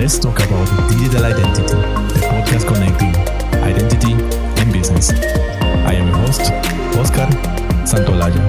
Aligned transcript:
Let's 0.00 0.18
talk 0.18 0.40
about 0.40 0.66
digital 0.88 1.26
identity, 1.26 1.62
the 1.62 2.20
podcast 2.32 2.66
connecting 2.66 3.14
identity 3.60 4.12
and 4.58 4.72
business. 4.72 5.10
I 5.10 5.92
am 5.92 6.08
your 6.08 6.16
host, 6.16 6.40
Oscar 6.96 7.28
Santolaya. 7.84 8.40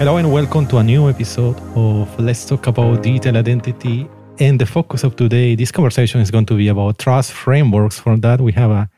Hello 0.00 0.16
and 0.16 0.32
welcome 0.32 0.66
to 0.66 0.78
a 0.78 0.82
new 0.82 1.08
episode 1.08 1.56
of 1.76 2.18
Let's 2.18 2.44
Talk 2.44 2.66
About 2.66 3.04
Digital 3.04 3.36
Identity. 3.36 4.08
And 4.40 4.60
the 4.60 4.66
focus 4.66 5.04
of 5.04 5.14
today, 5.14 5.54
this 5.54 5.70
conversation 5.70 6.20
is 6.20 6.32
going 6.32 6.46
to 6.46 6.56
be 6.56 6.66
about 6.66 6.98
trust 6.98 7.30
frameworks. 7.30 8.00
For 8.00 8.16
that, 8.16 8.40
we 8.40 8.50
have 8.50 8.72
a 8.72 8.90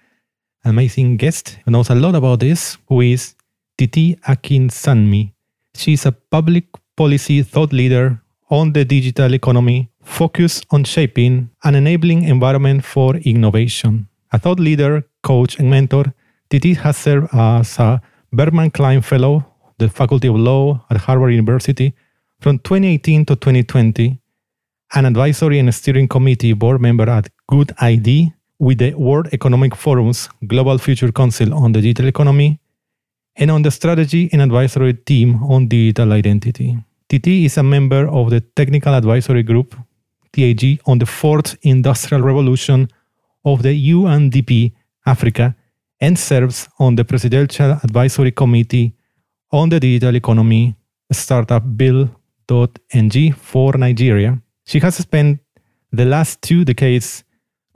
amazing 0.65 1.19
guest 1.19 1.59
who 1.67 1.73
knows 1.73 1.91
a 1.91 1.95
lot 1.95 2.15
about 2.15 2.41
this, 2.41 2.79
who 2.89 3.03
is 3.03 3.35
Titi 3.77 4.17
Akinsanmi. 4.27 5.35
She's 5.75 6.07
a 6.07 6.13
public 6.13 6.65
policy 6.97 7.43
thought 7.43 7.75
leader 7.75 8.19
on 8.49 8.73
the 8.73 8.87
digital 8.87 9.35
economy 9.35 9.91
focused 10.07 10.65
on 10.71 10.85
shaping 10.85 11.51
an 11.65 11.75
enabling 11.75 12.23
environment 12.23 12.85
for 12.85 13.17
innovation. 13.17 14.09
A 14.33 14.39
thought 14.39 14.61
leader, 14.61 15.05
coach, 15.23 15.59
and 15.59 15.69
mentor, 15.69 16.15
Titi 16.49 16.75
has 16.75 16.97
served 16.97 17.29
as 17.33 17.79
a 17.79 18.01
Berkman 18.33 18.71
Klein 18.71 19.03
Fellow, 19.03 19.45
the 19.79 19.89
Faculty 19.89 20.29
of 20.29 20.37
Law 20.37 20.85
at 20.91 20.97
Harvard 20.97 21.33
University, 21.33 21.93
from 22.41 22.59
2018 22.61 23.25
to 23.27 23.37
2020, 23.37 24.19
an 24.95 25.07
advisory 25.07 25.59
and 25.59 25.75
steering 25.75 26.09
committee 26.09 26.53
board 26.53 26.81
member 26.81 27.09
at 27.11 27.29
Good 27.49 27.73
ID 27.79 28.33
with 28.59 28.79
the 28.79 28.95
World 28.95 29.29
Economic 29.33 29.75
Forum's 29.75 30.29
Global 30.47 30.79
Future 30.79 31.13
Council 31.13 31.53
on 31.53 31.73
the 31.73 31.81
Digital 31.81 32.09
Economy, 32.09 32.61
and 33.37 33.51
on 33.51 33.63
the 33.63 33.71
strategy 33.71 34.31
and 34.33 34.41
advisory 34.41 34.95
team 34.95 35.43
on 35.45 35.69
digital 35.69 36.13
identity. 36.13 36.79
Titi 37.09 37.45
is 37.45 37.59
a 37.59 37.63
member 37.63 38.09
of 38.09 38.31
the 38.31 38.41
Technical 38.41 38.95
Advisory 38.95 39.43
Group, 39.43 39.77
TAG, 40.37 40.81
on 40.87 40.99
the 40.99 41.07
Fourth 41.07 41.57
Industrial 41.63 42.23
Revolution 42.23 42.89
of 43.45 43.63
the 43.63 43.75
UNDP 43.93 44.73
Africa 45.07 45.57
and 46.01 46.19
serves 46.19 46.69
on 46.79 46.97
the 46.97 47.05
Presidential 47.05 47.73
Advisory 47.83 48.33
Committee 48.33 48.93
on 49.51 49.71
the 49.71 49.81
Digital 49.81 50.15
Economy 50.15 50.77
Startup 51.11 51.63
Bill.ng 51.77 53.33
for 53.33 53.73
Nigeria. 53.79 54.39
She 54.65 54.79
has 54.81 54.97
spent 54.97 55.41
the 55.91 56.05
last 56.05 56.43
two 56.43 56.65
decades 56.65 57.25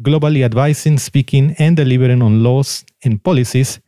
globally 0.02 0.44
advising, 0.44 0.98
speaking, 0.98 1.54
and 1.58 1.76
delivering 1.76 2.20
on 2.22 2.42
laws 2.42 2.84
and 3.04 3.22
policies 3.22 3.80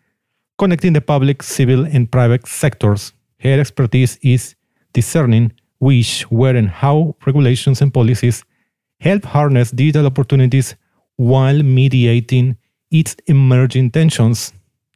connecting 0.59 0.93
the 0.93 1.01
public, 1.01 1.43
civil, 1.43 1.85
and 1.85 2.11
private 2.11 2.47
sectors. 2.47 3.13
Her 3.41 3.61
expertise 3.61 4.19
is 4.23 4.55
discerning 4.93 5.53
which, 5.79 6.23
where, 6.31 6.57
and 6.57 6.69
how 6.69 7.17
regulations 7.27 7.83
and 7.83 7.93
policies 7.93 8.45
help 9.03 9.25
harness 9.25 9.71
digital 9.73 10.07
opportunities 10.07 10.77
while 11.17 11.61
mediating 11.63 12.57
its 12.91 13.17
emerging 13.27 13.91
tensions, 13.91 14.53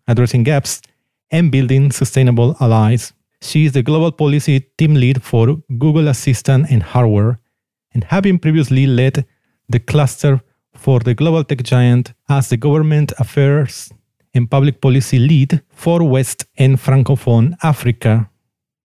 addressing 0.07 0.45
gaps, 0.45 0.81
and 1.31 1.51
building 1.51 1.91
sustainable 1.91 2.57
allies. 2.61 3.13
She 3.43 3.65
is 3.67 3.73
the 3.73 3.83
global 3.83 4.13
policy 4.13 4.61
team 4.79 4.95
lead 4.95 5.23
for 5.23 5.57
Google 5.83 6.09
Assistant 6.09 6.67
and 6.71 6.83
hardware, 6.83 7.41
and 7.95 8.05
having 8.05 8.39
previously 8.39 8.87
led 8.87 9.27
the 9.69 9.81
cluster 9.81 10.41
for 10.75 11.01
the 11.01 11.15
global 11.15 11.43
tech 11.43 11.63
giant 11.63 12.13
as 12.29 12.49
the 12.49 12.57
government 12.57 13.13
affairs 13.19 13.93
and 14.35 14.51
public 14.51 14.81
policy 14.81 15.19
lead 15.19 15.63
for 15.71 16.05
West 16.05 16.45
and 16.59 16.77
Francophone 16.77 17.57
Africa. 17.63 18.31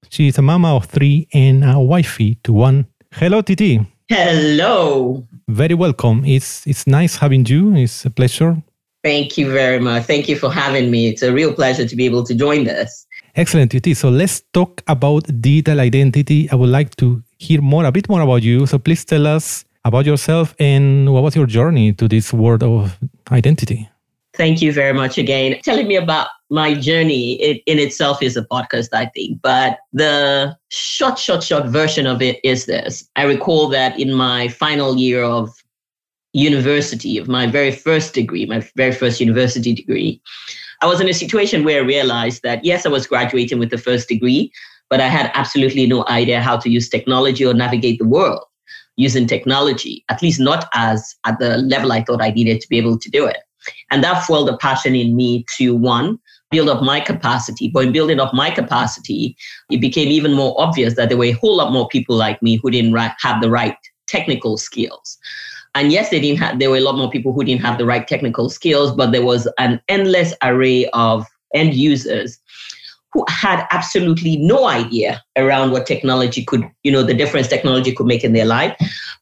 She 0.10 0.28
is 0.28 0.38
a 0.38 0.42
mama 0.42 0.76
of 0.76 0.86
three 0.86 1.28
and 1.34 1.64
a 1.64 1.80
wifey 1.80 2.40
to 2.44 2.54
one. 2.54 2.88
Hello, 3.12 3.42
Titi. 3.42 3.86
Hello. 4.12 5.26
Very 5.48 5.74
welcome. 5.74 6.26
It's 6.26 6.68
it's 6.68 6.86
nice 6.86 7.16
having 7.16 7.46
you. 7.46 7.74
It's 7.78 8.04
a 8.04 8.10
pleasure. 8.10 8.62
Thank 9.06 9.38
you 9.38 9.50
very 9.50 9.80
much. 9.80 10.04
Thank 10.04 10.28
you 10.28 10.36
for 10.36 10.52
having 10.52 10.92
me. 10.92 11.08
It's 11.08 11.24
a 11.24 11.32
real 11.32 11.54
pleasure 11.54 11.88
to 11.88 11.96
be 11.96 12.04
able 12.08 12.26
to 12.26 12.36
join 12.36 12.66
this. 12.66 13.08
Excellent, 13.38 13.72
Titi. 13.72 13.94
So 13.94 14.10
let's 14.10 14.44
talk 14.52 14.84
about 14.88 15.24
digital 15.40 15.80
identity. 15.80 16.50
I 16.52 16.56
would 16.56 16.68
like 16.68 16.94
to 16.98 17.24
hear 17.40 17.62
more, 17.62 17.86
a 17.86 17.92
bit 17.94 18.10
more 18.10 18.20
about 18.20 18.44
you. 18.44 18.66
So 18.66 18.78
please 18.80 19.06
tell 19.06 19.26
us 19.26 19.64
about 19.86 20.06
yourself 20.06 20.56
and 20.60 21.14
what 21.14 21.24
was 21.24 21.34
your 21.34 21.48
journey 21.48 21.94
to 21.94 22.10
this 22.10 22.34
world 22.34 22.64
of 22.64 23.00
identity. 23.32 23.91
Thank 24.34 24.62
you 24.62 24.72
very 24.72 24.94
much 24.94 25.18
again. 25.18 25.60
Telling 25.62 25.88
me 25.88 25.98
about 25.98 26.30
my 26.50 26.74
journey 26.74 27.34
it, 27.42 27.62
in 27.66 27.80
itself 27.80 28.24
is 28.24 28.38
a 28.38 28.44
podcast, 28.46 28.90
I 28.94 29.08
think. 29.08 29.42
But 29.42 29.80
the 29.92 30.56
short, 30.70 31.20
short, 31.20 31.44
short 31.44 31.66
version 31.66 32.08
of 32.08 32.22
it 32.22 32.40
is 32.44 32.66
this. 32.66 33.08
I 33.16 33.24
recall 33.24 33.68
that 33.70 34.00
in 34.00 34.14
my 34.14 34.48
final 34.48 34.96
year 34.96 35.24
of 35.24 35.50
university, 36.34 37.18
of 37.18 37.28
my 37.28 37.46
very 37.46 37.72
first 37.72 38.14
degree, 38.14 38.46
my 38.46 38.66
very 38.78 38.94
first 38.94 39.20
university 39.20 39.74
degree, 39.74 40.22
I 40.82 40.88
was 40.88 41.02
in 41.02 41.10
a 41.10 41.14
situation 41.14 41.66
where 41.66 41.82
I 41.82 41.86
realized 41.86 42.42
that, 42.44 42.64
yes, 42.64 42.86
I 42.86 42.90
was 42.90 43.06
graduating 43.06 43.60
with 43.60 43.70
the 43.70 43.78
first 43.78 44.08
degree, 44.08 44.52
but 44.90 45.02
I 45.02 45.08
had 45.08 45.30
absolutely 45.34 45.88
no 45.88 46.06
idea 46.08 46.42
how 46.42 46.58
to 46.58 46.70
use 46.70 46.90
technology 46.90 47.46
or 47.46 47.54
navigate 47.54 48.00
the 48.00 48.08
world 48.08 48.44
using 48.96 49.28
technology, 49.28 50.06
at 50.10 50.22
least 50.22 50.40
not 50.40 50.70
as 50.74 51.16
at 51.26 51.38
the 51.40 51.58
level 51.58 51.92
I 51.92 52.04
thought 52.04 52.22
I 52.22 52.32
needed 52.32 52.62
to 52.62 52.70
be 52.70 52.78
able 52.78 52.98
to 52.98 53.10
do 53.10 53.26
it. 53.26 53.38
And 53.90 54.04
that 54.04 54.26
fueled 54.26 54.50
a 54.50 54.58
passion 54.58 54.96
in 54.96 55.16
me 55.16 55.46
to 55.58 55.76
one, 55.76 56.20
build 56.50 56.70
up 56.70 56.84
my 56.84 57.00
capacity. 57.00 57.70
But 57.70 57.86
in 57.86 57.92
building 57.92 58.20
up 58.20 58.34
my 58.34 58.52
capacity, 58.52 59.36
it 59.70 59.82
became 59.82 60.10
even 60.10 60.34
more 60.34 60.60
obvious 60.60 60.96
that 60.96 61.10
there 61.10 61.18
were 61.18 61.26
a 61.26 61.32
whole 61.32 61.58
lot 61.58 61.72
more 61.72 61.88
people 61.88 62.16
like 62.16 62.42
me 62.42 62.58
who 62.62 62.72
didn't 62.72 62.96
have 63.20 63.42
the 63.42 63.50
right 63.50 63.76
technical 64.08 64.58
skills. 64.58 65.18
And 65.74 65.92
yes, 65.92 66.10
they 66.10 66.20
didn't 66.20 66.40
have, 66.40 66.60
there 66.60 66.70
were 66.70 66.78
a 66.78 66.82
lot 66.82 66.98
more 66.98 67.10
people 67.10 67.32
who 67.32 67.46
didn't 67.46 67.62
have 67.62 67.78
the 67.78 67.86
right 67.86 68.06
technical 68.06 68.50
skills, 68.50 68.92
but 68.92 69.12
there 69.12 69.26
was 69.26 69.48
an 69.58 69.80
endless 69.88 70.34
array 70.44 70.90
of 70.94 71.26
end 71.56 71.74
users 71.74 72.38
who 73.14 73.26
had 73.28 73.66
absolutely 73.72 74.38
no 74.38 74.68
idea 74.68 75.22
around 75.38 75.72
what 75.72 75.86
technology 75.86 76.44
could, 76.44 76.64
you 76.84 76.92
know, 76.92 77.04
the 77.04 77.14
difference 77.14 77.48
technology 77.48 77.94
could 77.94 78.06
make 78.06 78.24
in 78.24 78.34
their 78.34 78.46
life, 78.46 78.76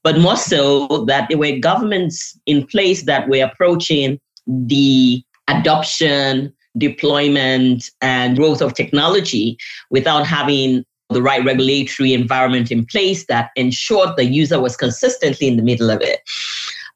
but 0.04 0.20
more 0.20 0.36
so 0.36 1.06
that 1.06 1.28
there 1.28 1.38
were 1.38 1.58
governments 1.58 2.40
in 2.46 2.66
place 2.68 3.04
that 3.04 3.28
were 3.30 3.44
approaching 3.44 4.20
the 4.50 5.24
adoption, 5.48 6.54
deployment, 6.78 7.90
and 8.02 8.36
growth 8.36 8.62
of 8.62 8.74
technology 8.74 9.58
without 9.90 10.26
having 10.26 10.84
the 11.10 11.22
right 11.22 11.44
regulatory 11.44 12.14
environment 12.14 12.72
in 12.72 12.86
place 12.86 13.26
that 13.26 13.50
ensured 13.56 14.16
the 14.16 14.26
user 14.26 14.60
was 14.60 14.78
consistently 14.78 15.48
in 15.48 15.58
the 15.58 15.64
middle 15.64 15.90
of 15.90 16.02
it. 16.02 16.22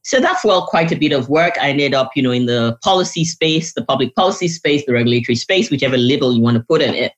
So 0.04 0.20
that's 0.20 0.44
well 0.44 0.68
quite 0.68 0.92
a 0.92 0.98
bit 0.98 1.14
of 1.14 1.30
work. 1.30 1.54
I 1.60 1.70
ended 1.70 1.94
up, 1.94 2.12
you 2.16 2.22
know, 2.22 2.32
in 2.32 2.46
the 2.46 2.78
policy 2.84 3.24
space, 3.24 3.74
the 3.74 3.86
public 3.86 4.14
policy 4.16 4.48
space, 4.48 4.86
the 4.86 4.94
regulatory 4.94 5.36
space, 5.36 5.72
whichever 5.72 5.98
label 5.98 6.34
you 6.34 6.42
want 6.42 6.58
to 6.58 6.64
put 6.64 6.82
in 6.82 6.94
it. 6.94 7.14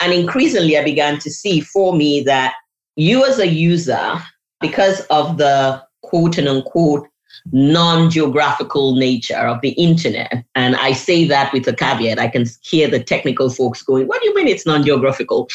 And 0.00 0.12
increasingly, 0.12 0.76
I 0.76 0.84
began 0.84 1.18
to 1.20 1.30
see 1.30 1.60
for 1.60 1.94
me 1.94 2.22
that 2.24 2.54
you 2.96 3.24
as 3.24 3.38
a 3.38 3.46
user, 3.46 4.20
because 4.60 5.00
of 5.02 5.38
the 5.38 5.82
quote 6.02 6.38
and 6.38 6.48
unquote 6.48 7.08
non 7.52 8.10
geographical 8.10 8.94
nature 8.94 9.36
of 9.36 9.60
the 9.60 9.70
internet. 9.70 10.44
And 10.54 10.76
I 10.76 10.92
say 10.92 11.26
that 11.28 11.52
with 11.52 11.66
a 11.66 11.72
caveat. 11.72 12.18
I 12.18 12.28
can 12.28 12.46
hear 12.62 12.88
the 12.88 13.02
technical 13.02 13.50
folks 13.50 13.82
going, 13.82 14.06
What 14.06 14.20
do 14.22 14.28
you 14.28 14.34
mean 14.34 14.48
it's 14.48 14.66
non 14.66 14.84
geographical? 14.84 15.48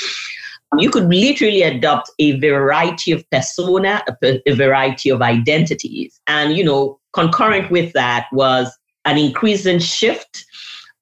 You 0.79 0.89
could 0.89 1.07
literally 1.09 1.61
adopt 1.61 2.09
a 2.17 2.39
variety 2.39 3.11
of 3.11 3.29
persona, 3.29 4.03
a, 4.23 4.41
a 4.49 4.55
variety 4.55 5.09
of 5.09 5.21
identities. 5.21 6.19
And, 6.25 6.57
you 6.57 6.63
know, 6.63 6.99
concurrent 7.13 7.69
with 7.69 7.93
that 7.93 8.25
was 8.31 8.75
an 9.05 9.17
increasing 9.17 9.77
shift 9.77 10.45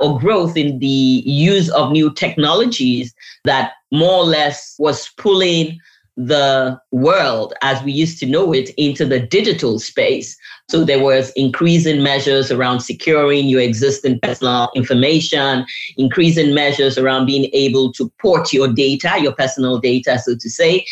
or 0.02 0.20
growth 0.20 0.58
in 0.58 0.80
the 0.80 1.24
use 1.26 1.70
of 1.70 1.92
new 1.92 2.14
technologies 2.14 3.14
that 3.46 3.74
more 3.92 4.24
or 4.24 4.26
less 4.26 4.76
was 4.80 5.10
pulling 5.18 5.80
the 6.28 6.80
world 6.92 7.54
as 7.62 7.82
we 7.84 7.92
used 7.92 8.20
to 8.20 8.26
know 8.26 8.54
it 8.54 8.70
into 8.78 9.06
the 9.06 9.20
digital 9.20 9.80
space. 9.80 10.38
So 10.70 10.84
there 10.84 11.04
was 11.04 11.32
increasing 11.36 12.04
measures 12.04 12.52
around 12.52 12.82
securing 12.82 13.48
your 13.48 13.62
existing 13.62 14.20
personal 14.22 14.70
information, 14.76 15.66
increasing 15.98 16.54
measures 16.54 16.98
around 16.98 17.26
being 17.26 17.50
able 17.54 17.92
to 17.94 18.12
port 18.22 18.54
your 18.54 18.68
data, 18.68 19.16
your 19.20 19.34
personal 19.34 19.80
data, 19.80 20.20
so 20.20 20.36
to 20.36 20.50
say, 20.50 20.86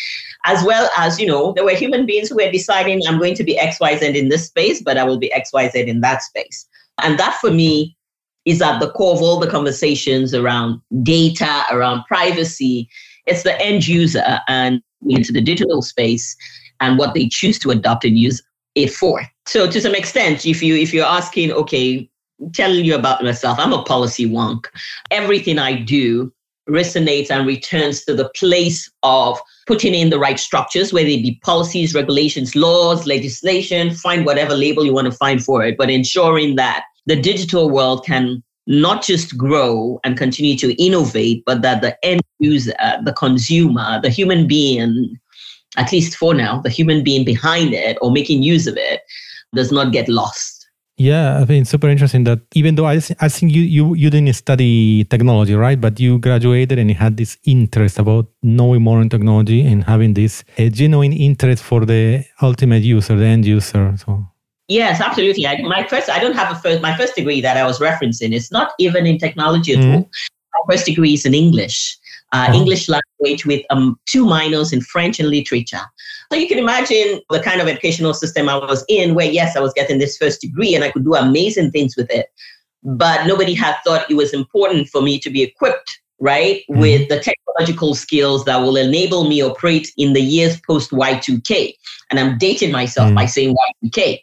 as 0.46 0.64
well 0.64 0.90
as, 0.96 1.20
you 1.20 1.26
know, 1.26 1.52
there 1.52 1.64
were 1.64 1.74
human 1.74 2.06
beings 2.06 2.28
who 2.28 2.36
were 2.36 2.50
deciding 2.50 3.00
I'm 3.06 3.18
going 3.18 3.34
to 3.34 3.44
be 3.44 3.56
XYZ 3.56 4.16
in 4.16 4.30
this 4.30 4.46
space, 4.46 4.82
but 4.82 4.96
I 4.96 5.04
will 5.04 5.18
be 5.18 5.32
XYZ 5.36 5.86
in 5.86 6.00
that 6.00 6.22
space. 6.22 6.66
And 7.02 7.18
that 7.18 7.38
for 7.40 7.50
me 7.50 7.96
is 8.46 8.60
at 8.62 8.80
the 8.80 8.90
core 8.90 9.14
of 9.14 9.22
all 9.22 9.38
the 9.38 9.50
conversations 9.50 10.34
around 10.34 10.80
data, 11.02 11.64
around 11.70 12.04
privacy. 12.06 12.88
It's 13.26 13.42
the 13.42 13.60
end 13.60 13.86
user 13.86 14.40
and 14.48 14.82
into 15.08 15.32
the 15.32 15.40
digital 15.40 15.82
space 15.82 16.36
and 16.80 16.98
what 16.98 17.14
they 17.14 17.28
choose 17.28 17.58
to 17.60 17.70
adopt 17.70 18.04
and 18.04 18.18
use 18.18 18.42
it 18.74 18.92
for. 18.92 19.22
So 19.46 19.70
to 19.70 19.80
some 19.80 19.94
extent, 19.94 20.46
if 20.46 20.62
you 20.62 20.76
if 20.76 20.92
you're 20.92 21.06
asking, 21.06 21.52
okay, 21.52 22.08
tell 22.52 22.72
you 22.72 22.94
about 22.94 23.22
myself, 23.22 23.58
I'm 23.58 23.72
a 23.72 23.82
policy 23.82 24.26
wonk. 24.26 24.66
Everything 25.10 25.58
I 25.58 25.74
do 25.74 26.32
resonates 26.68 27.30
and 27.30 27.46
returns 27.46 28.04
to 28.04 28.14
the 28.14 28.28
place 28.30 28.90
of 29.02 29.38
putting 29.66 29.94
in 29.94 30.10
the 30.10 30.18
right 30.18 30.38
structures, 30.38 30.92
whether 30.92 31.08
it 31.08 31.22
be 31.22 31.40
policies, 31.42 31.94
regulations, 31.94 32.54
laws, 32.54 33.06
legislation, 33.06 33.94
find 33.94 34.24
whatever 34.24 34.54
label 34.54 34.84
you 34.84 34.92
want 34.92 35.06
to 35.06 35.16
find 35.16 35.44
for 35.44 35.64
it, 35.64 35.76
but 35.76 35.90
ensuring 35.90 36.56
that 36.56 36.84
the 37.06 37.20
digital 37.20 37.70
world 37.70 38.04
can 38.04 38.42
not 38.70 39.02
just 39.02 39.36
grow 39.36 39.98
and 40.04 40.16
continue 40.16 40.56
to 40.56 40.80
innovate, 40.80 41.42
but 41.44 41.60
that 41.62 41.82
the 41.82 41.92
end 42.04 42.22
user, 42.38 42.72
the 43.04 43.12
consumer, 43.12 44.00
the 44.00 44.08
human 44.08 44.46
being, 44.46 45.18
at 45.76 45.90
least 45.90 46.14
for 46.14 46.34
now, 46.34 46.60
the 46.60 46.70
human 46.70 47.02
being 47.02 47.24
behind 47.24 47.74
it 47.74 47.98
or 48.00 48.12
making 48.12 48.44
use 48.44 48.68
of 48.68 48.76
it 48.76 49.00
does 49.56 49.72
not 49.72 49.92
get 49.92 50.08
lost. 50.08 50.68
Yeah, 50.96 51.40
I 51.40 51.46
think 51.46 51.66
super 51.66 51.88
interesting 51.88 52.24
that 52.24 52.40
even 52.54 52.76
though 52.76 52.86
I, 52.86 53.00
I 53.20 53.28
think 53.28 53.52
you, 53.52 53.62
you, 53.62 53.94
you 53.94 54.08
didn't 54.08 54.34
study 54.34 55.02
technology, 55.04 55.54
right? 55.54 55.80
But 55.80 55.98
you 55.98 56.20
graduated 56.20 56.78
and 56.78 56.90
you 56.90 56.94
had 56.94 57.16
this 57.16 57.38
interest 57.44 57.98
about 57.98 58.28
knowing 58.42 58.82
more 58.82 59.00
in 59.00 59.08
technology 59.08 59.66
and 59.66 59.82
having 59.82 60.14
this 60.14 60.44
a 60.58 60.68
genuine 60.68 61.12
interest 61.12 61.64
for 61.64 61.84
the 61.84 62.24
ultimate 62.40 62.82
user, 62.82 63.16
the 63.16 63.24
end 63.24 63.46
user. 63.46 63.96
So 63.96 64.28
Yes, 64.70 65.00
absolutely. 65.00 65.48
I, 65.48 65.60
my 65.62 65.84
first, 65.88 66.08
I 66.08 66.20
don't 66.20 66.36
have 66.36 66.56
a 66.56 66.60
first, 66.60 66.80
my 66.80 66.96
first 66.96 67.16
degree 67.16 67.40
that 67.40 67.56
I 67.56 67.66
was 67.66 67.80
referencing. 67.80 68.32
It's 68.32 68.52
not 68.52 68.70
even 68.78 69.04
in 69.04 69.18
technology 69.18 69.72
at 69.72 69.80
mm. 69.80 69.94
all. 69.96 70.10
My 70.54 70.74
first 70.74 70.86
degree 70.86 71.14
is 71.14 71.26
in 71.26 71.34
English, 71.34 71.98
uh, 72.32 72.46
oh. 72.48 72.54
English 72.54 72.88
language 72.88 73.44
with 73.44 73.66
um, 73.70 73.98
two 74.06 74.24
minors 74.24 74.72
in 74.72 74.80
French 74.80 75.18
and 75.18 75.28
literature. 75.28 75.82
So 76.30 76.38
you 76.38 76.46
can 76.46 76.58
imagine 76.58 77.20
the 77.30 77.40
kind 77.40 77.60
of 77.60 77.66
educational 77.66 78.14
system 78.14 78.48
I 78.48 78.58
was 78.58 78.84
in, 78.88 79.16
where 79.16 79.28
yes, 79.28 79.56
I 79.56 79.60
was 79.60 79.72
getting 79.72 79.98
this 79.98 80.16
first 80.16 80.40
degree 80.40 80.76
and 80.76 80.84
I 80.84 80.92
could 80.92 81.04
do 81.04 81.16
amazing 81.16 81.72
things 81.72 81.96
with 81.96 82.08
it. 82.08 82.28
But 82.84 83.26
nobody 83.26 83.54
had 83.54 83.74
thought 83.84 84.08
it 84.08 84.14
was 84.14 84.32
important 84.32 84.86
for 84.88 85.02
me 85.02 85.18
to 85.18 85.30
be 85.30 85.42
equipped, 85.42 85.98
right, 86.20 86.62
mm-hmm. 86.70 86.80
with 86.80 87.08
the 87.08 87.18
technological 87.18 87.96
skills 87.96 88.44
that 88.44 88.58
will 88.58 88.76
enable 88.76 89.28
me 89.28 89.42
operate 89.42 89.90
in 89.96 90.12
the 90.12 90.22
years 90.22 90.60
post 90.60 90.92
Y2K. 90.92 91.74
And 92.08 92.20
I'm 92.20 92.38
dating 92.38 92.70
myself 92.70 93.08
mm-hmm. 93.08 93.16
by 93.16 93.26
saying 93.26 93.56
Y2K. 93.84 94.20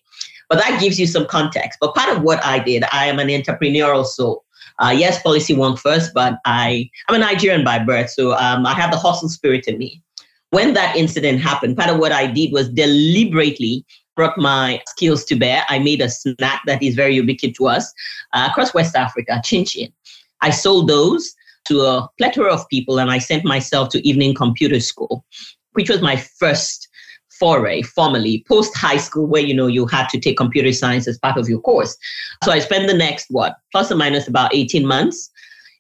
But 0.49 0.59
that 0.59 0.79
gives 0.79 0.99
you 0.99 1.07
some 1.07 1.25
context. 1.25 1.77
But 1.81 1.95
part 1.95 2.15
of 2.15 2.23
what 2.23 2.44
I 2.45 2.59
did, 2.59 2.83
I 2.91 3.05
am 3.07 3.19
an 3.19 3.27
entrepreneurial 3.27 4.05
soul. 4.05 4.44
Uh, 4.79 4.95
yes, 4.95 5.21
policy 5.21 5.53
won't 5.53 5.79
first, 5.79 6.13
but 6.13 6.38
I, 6.45 6.89
I'm 7.09 7.15
a 7.15 7.19
Nigerian 7.19 7.63
by 7.63 7.79
birth, 7.79 8.11
so 8.11 8.33
um, 8.33 8.65
I 8.65 8.73
have 8.73 8.91
the 8.91 8.97
hustle 8.97 9.27
spirit 9.27 9.67
in 9.67 9.77
me 9.77 10.03
when 10.51 10.73
that 10.73 10.95
incident 10.95 11.41
happened, 11.41 11.77
part 11.77 11.89
of 11.89 11.99
what 11.99 12.11
I 12.11 12.27
did 12.27 12.53
was 12.53 12.69
deliberately 12.69 13.85
brought 14.15 14.38
my 14.38 14.81
skills 14.88 15.23
to 15.25 15.35
bear. 15.35 15.63
I 15.69 15.79
made 15.79 16.01
a 16.01 16.09
snack 16.09 16.61
that 16.65 16.81
is 16.81 16.95
very 16.95 17.15
ubiquitous 17.15 17.57
to 17.57 17.67
us 17.67 17.93
uh, 18.33 18.47
across 18.50 18.73
West 18.73 18.95
Africa, 18.95 19.41
chin 19.43 19.65
chin. 19.65 19.91
I 20.41 20.50
sold 20.50 20.88
those 20.88 21.33
to 21.65 21.81
a 21.81 22.09
plethora 22.17 22.53
of 22.53 22.67
people 22.69 23.00
and 23.00 23.11
I 23.11 23.17
sent 23.17 23.43
myself 23.43 23.89
to 23.89 24.07
evening 24.07 24.33
computer 24.33 24.79
school, 24.79 25.25
which 25.73 25.89
was 25.89 26.01
my 26.01 26.15
first 26.15 26.87
foray 27.39 27.81
formally 27.81 28.44
post 28.48 28.75
high 28.75 28.98
school 28.98 29.28
where 29.28 29.42
you 29.42 29.54
know 29.54 29.68
you 29.68 29.86
had 29.86 30.07
to 30.10 30.19
take 30.19 30.38
computer 30.38 30.72
science 30.72 31.07
as 31.07 31.18
part 31.19 31.38
of 31.38 31.50
your 31.50 31.62
course. 31.62 31.98
So 32.44 32.51
i 32.51 32.60
spent 32.60 32.88
the 32.88 32.94
next 32.94 33.28
what 33.30 33.56
plus 33.72 33.92
or 33.92 33.95
minus 33.95 34.28
about 34.28 34.54
18 34.54 34.86
months 34.86 35.30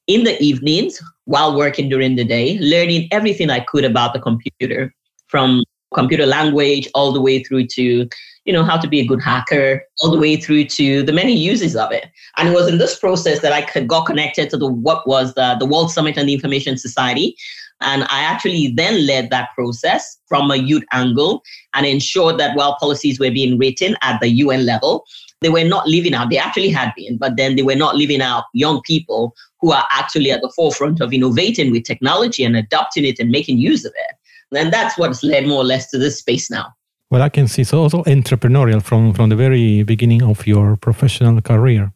in 0.07 0.23
the 0.23 0.41
evenings 0.41 1.01
while 1.25 1.55
working 1.55 1.89
during 1.89 2.15
the 2.15 2.23
day, 2.23 2.57
learning 2.59 3.09
everything 3.11 3.49
I 3.49 3.59
could 3.59 3.83
about 3.83 4.13
the 4.13 4.19
computer 4.19 4.93
from 5.27 5.63
computer 5.93 6.25
language 6.25 6.89
all 6.95 7.11
the 7.11 7.21
way 7.21 7.43
through 7.43 7.65
to 7.65 8.07
you 8.45 8.53
know 8.53 8.63
how 8.63 8.77
to 8.77 8.87
be 8.87 8.99
a 8.99 9.05
good 9.05 9.21
hacker 9.21 9.83
all 9.99 10.11
the 10.11 10.17
way 10.17 10.37
through 10.37 10.65
to 10.65 11.03
the 11.03 11.11
many 11.11 11.33
uses 11.33 11.75
of 11.75 11.91
it. 11.91 12.07
And 12.37 12.47
it 12.47 12.53
was 12.53 12.67
in 12.67 12.77
this 12.77 12.97
process 12.97 13.41
that 13.41 13.53
i 13.53 13.81
got 13.81 14.05
connected 14.05 14.49
to 14.49 14.57
the 14.57 14.67
what 14.67 15.07
was 15.07 15.33
the, 15.33 15.55
the 15.59 15.65
world 15.65 15.91
summit 15.91 16.17
on 16.17 16.25
the 16.25 16.33
information 16.33 16.77
society 16.77 17.35
and 17.81 18.03
i 18.05 18.21
actually 18.21 18.73
then 18.75 19.05
led 19.05 19.29
that 19.29 19.49
process 19.55 20.17
from 20.27 20.51
a 20.51 20.55
youth 20.55 20.83
angle 20.91 21.41
and 21.73 21.85
ensured 21.85 22.37
that 22.37 22.55
while 22.55 22.75
policies 22.79 23.19
were 23.19 23.31
being 23.31 23.57
written 23.57 23.95
at 24.01 24.19
the 24.21 24.29
un 24.29 24.65
level 24.65 25.05
they 25.41 25.49
were 25.49 25.63
not 25.63 25.87
leaving 25.87 26.13
out 26.13 26.29
they 26.29 26.37
actually 26.37 26.69
had 26.69 26.91
been 26.95 27.17
but 27.17 27.37
then 27.37 27.55
they 27.55 27.63
were 27.63 27.75
not 27.75 27.95
leaving 27.95 28.21
out 28.21 28.45
young 28.53 28.81
people 28.81 29.33
who 29.59 29.71
are 29.71 29.85
actually 29.91 30.31
at 30.31 30.41
the 30.41 30.51
forefront 30.55 31.01
of 31.01 31.13
innovating 31.13 31.71
with 31.71 31.83
technology 31.83 32.43
and 32.43 32.55
adopting 32.55 33.05
it 33.05 33.19
and 33.19 33.29
making 33.29 33.57
use 33.57 33.85
of 33.85 33.93
it. 33.95 34.57
And 34.57 34.71
that's 34.71 34.97
what's 34.97 35.23
led 35.23 35.47
more 35.47 35.61
or 35.61 35.65
less 35.65 35.89
to 35.91 35.97
this 35.97 36.19
space 36.19 36.49
now. 36.49 36.73
Well, 37.09 37.21
I 37.21 37.29
can 37.29 37.47
see 37.47 37.63
so 37.63 37.81
also 37.81 38.03
entrepreneurial 38.03 38.81
from 38.81 39.13
from 39.13 39.29
the 39.29 39.35
very 39.35 39.83
beginning 39.83 40.23
of 40.23 40.45
your 40.45 40.75
professional 40.77 41.41
career. 41.41 41.91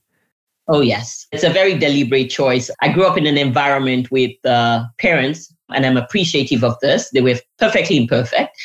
Oh 0.68 0.82
yes, 0.82 1.28
it's 1.32 1.44
a 1.44 1.50
very 1.50 1.78
deliberate 1.78 2.30
choice. 2.30 2.72
I 2.82 2.94
grew 2.94 3.06
up 3.06 3.18
in 3.18 3.26
an 3.26 3.38
environment 3.38 4.10
with 4.10 4.34
uh, 4.46 4.86
parents, 5.00 5.54
and 5.74 5.86
I'm 5.86 5.98
appreciative 5.98 6.64
of 6.64 6.80
this. 6.82 7.10
They 7.12 7.22
were 7.22 7.36
perfectly 7.58 7.98
imperfect, 7.98 8.58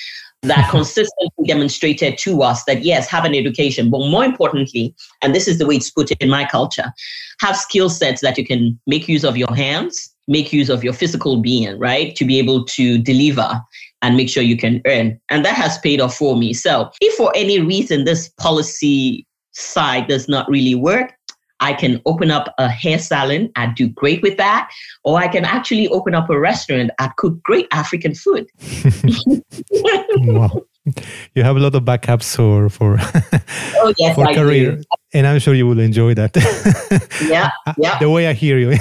that 0.42 0.68
consistently 0.70 1.46
demonstrated 1.46 2.18
to 2.18 2.42
us 2.42 2.64
that 2.64 2.82
yes, 2.82 3.08
have 3.08 3.24
an 3.24 3.34
education, 3.34 3.90
but 3.90 4.00
more 4.00 4.24
importantly, 4.24 4.94
and 5.22 5.34
this 5.34 5.48
is 5.48 5.58
the 5.58 5.66
way 5.66 5.76
it's 5.76 5.90
put 5.90 6.10
in 6.10 6.30
my 6.30 6.44
culture, 6.44 6.92
have 7.40 7.56
skill 7.56 7.88
sets 7.88 8.20
that 8.20 8.38
you 8.38 8.46
can 8.46 8.78
make 8.86 9.08
use 9.08 9.24
of 9.24 9.36
your 9.36 9.54
hands, 9.54 10.14
make 10.28 10.52
use 10.52 10.68
of 10.68 10.82
your 10.82 10.92
physical 10.92 11.40
being, 11.40 11.78
right? 11.78 12.16
To 12.16 12.24
be 12.24 12.38
able 12.38 12.64
to 12.64 12.98
deliver 12.98 13.60
and 14.02 14.16
make 14.16 14.28
sure 14.28 14.42
you 14.42 14.56
can 14.56 14.82
earn. 14.86 15.18
And 15.30 15.44
that 15.44 15.54
has 15.54 15.78
paid 15.78 16.00
off 16.00 16.16
for 16.16 16.36
me. 16.36 16.52
So 16.52 16.90
if 17.00 17.14
for 17.14 17.32
any 17.34 17.60
reason 17.60 18.04
this 18.04 18.28
policy 18.38 19.26
side 19.52 20.08
does 20.08 20.28
not 20.28 20.48
really 20.48 20.74
work, 20.74 21.14
I 21.60 21.72
can 21.72 22.00
open 22.06 22.30
up 22.30 22.54
a 22.58 22.68
hair 22.68 22.98
salon 22.98 23.50
and 23.56 23.74
do 23.74 23.88
great 23.88 24.22
with 24.22 24.36
that. 24.36 24.70
Or 25.04 25.18
I 25.18 25.28
can 25.28 25.44
actually 25.44 25.88
open 25.88 26.14
up 26.14 26.28
a 26.30 26.38
restaurant 26.38 26.90
and 26.98 27.16
cook 27.16 27.42
great 27.42 27.66
African 27.72 28.14
food. 28.14 28.46
wow. 30.12 30.62
You 31.34 31.42
have 31.42 31.56
a 31.56 31.60
lot 31.60 31.74
of 31.74 31.82
backups 31.82 32.36
for 32.36 32.68
for, 32.68 32.96
oh, 33.78 33.94
yes, 33.98 34.14
for 34.14 34.26
career. 34.32 34.76
Do. 34.76 34.82
And 35.14 35.26
I'm 35.26 35.40
sure 35.40 35.52
you 35.52 35.66
will 35.66 35.80
enjoy 35.80 36.14
that. 36.14 36.36
yeah, 37.28 37.50
yeah. 37.76 37.98
The 37.98 38.08
way 38.08 38.28
I 38.28 38.34
hear 38.34 38.58
you. 38.58 38.78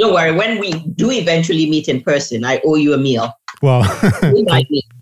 Don't 0.00 0.12
worry. 0.12 0.32
When 0.32 0.58
we 0.58 0.72
do 0.96 1.12
eventually 1.12 1.70
meet 1.70 1.88
in 1.88 2.02
person, 2.02 2.44
I 2.44 2.60
owe 2.64 2.74
you 2.74 2.92
a 2.92 2.98
meal. 2.98 3.32
Wow. 3.62 3.84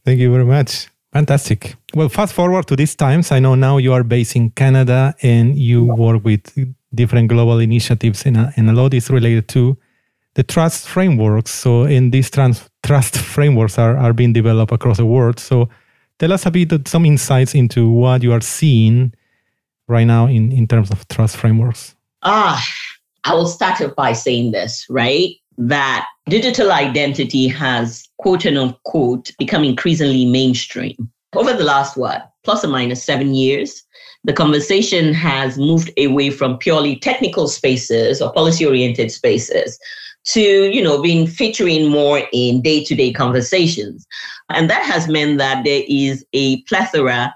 Thank 0.04 0.18
you 0.18 0.30
very 0.30 0.44
much. 0.44 0.88
Fantastic. 1.12 1.76
Well, 1.94 2.08
fast 2.08 2.32
forward 2.32 2.66
to 2.68 2.76
these 2.76 2.94
times. 2.94 3.32
I 3.32 3.38
know 3.38 3.54
now 3.54 3.76
you 3.76 3.92
are 3.92 4.02
based 4.02 4.34
in 4.34 4.50
Canada 4.50 5.14
and 5.22 5.58
you 5.58 5.84
work 5.84 6.24
with 6.24 6.42
different 6.94 7.28
global 7.28 7.58
initiatives, 7.58 8.24
and, 8.24 8.52
and 8.56 8.70
a 8.70 8.72
lot 8.72 8.94
is 8.94 9.10
related 9.10 9.48
to 9.48 9.76
the 10.34 10.42
trust 10.42 10.88
frameworks. 10.88 11.50
So, 11.50 11.84
in 11.84 12.10
these 12.10 12.30
trans, 12.30 12.68
trust 12.82 13.18
frameworks 13.34 13.78
are, 13.78 13.96
are 13.96 14.14
being 14.14 14.32
developed 14.32 14.72
across 14.72 14.96
the 14.96 15.06
world. 15.06 15.38
So, 15.38 15.68
tell 16.18 16.32
us 16.32 16.46
a 16.46 16.50
bit 16.50 16.88
some 16.88 17.04
insights 17.04 17.54
into 17.54 17.90
what 17.90 18.22
you 18.22 18.32
are 18.32 18.40
seeing 18.40 19.12
right 19.88 20.04
now 20.04 20.26
in, 20.26 20.50
in 20.50 20.66
terms 20.66 20.90
of 20.90 21.06
trust 21.08 21.36
frameworks. 21.36 21.94
Ah, 22.22 22.64
I 23.24 23.34
will 23.34 23.48
start 23.48 23.82
by 23.96 24.14
saying 24.14 24.52
this, 24.52 24.86
right? 24.88 25.34
That 25.58 26.06
digital 26.28 26.72
identity 26.72 27.48
has 27.48 28.08
quote 28.18 28.46
unquote 28.46 29.30
become 29.38 29.64
increasingly 29.64 30.24
mainstream. 30.24 31.10
Over 31.34 31.54
the 31.54 31.64
last, 31.64 31.96
what, 31.96 32.30
plus 32.44 32.64
or 32.64 32.68
minus 32.68 33.02
seven 33.02 33.34
years, 33.34 33.82
the 34.24 34.32
conversation 34.32 35.12
has 35.14 35.58
moved 35.58 35.90
away 35.98 36.30
from 36.30 36.58
purely 36.58 36.96
technical 36.96 37.48
spaces 37.48 38.22
or 38.22 38.32
policy 38.32 38.66
oriented 38.66 39.10
spaces 39.10 39.78
to 40.24 40.40
you 40.40 40.82
know 40.82 41.02
being 41.02 41.26
featuring 41.26 41.88
more 41.88 42.22
in 42.32 42.62
day-to-day 42.62 43.12
conversations 43.12 44.06
and 44.50 44.70
that 44.70 44.84
has 44.84 45.08
meant 45.08 45.38
that 45.38 45.64
there 45.64 45.82
is 45.88 46.24
a 46.32 46.62
plethora 46.62 47.34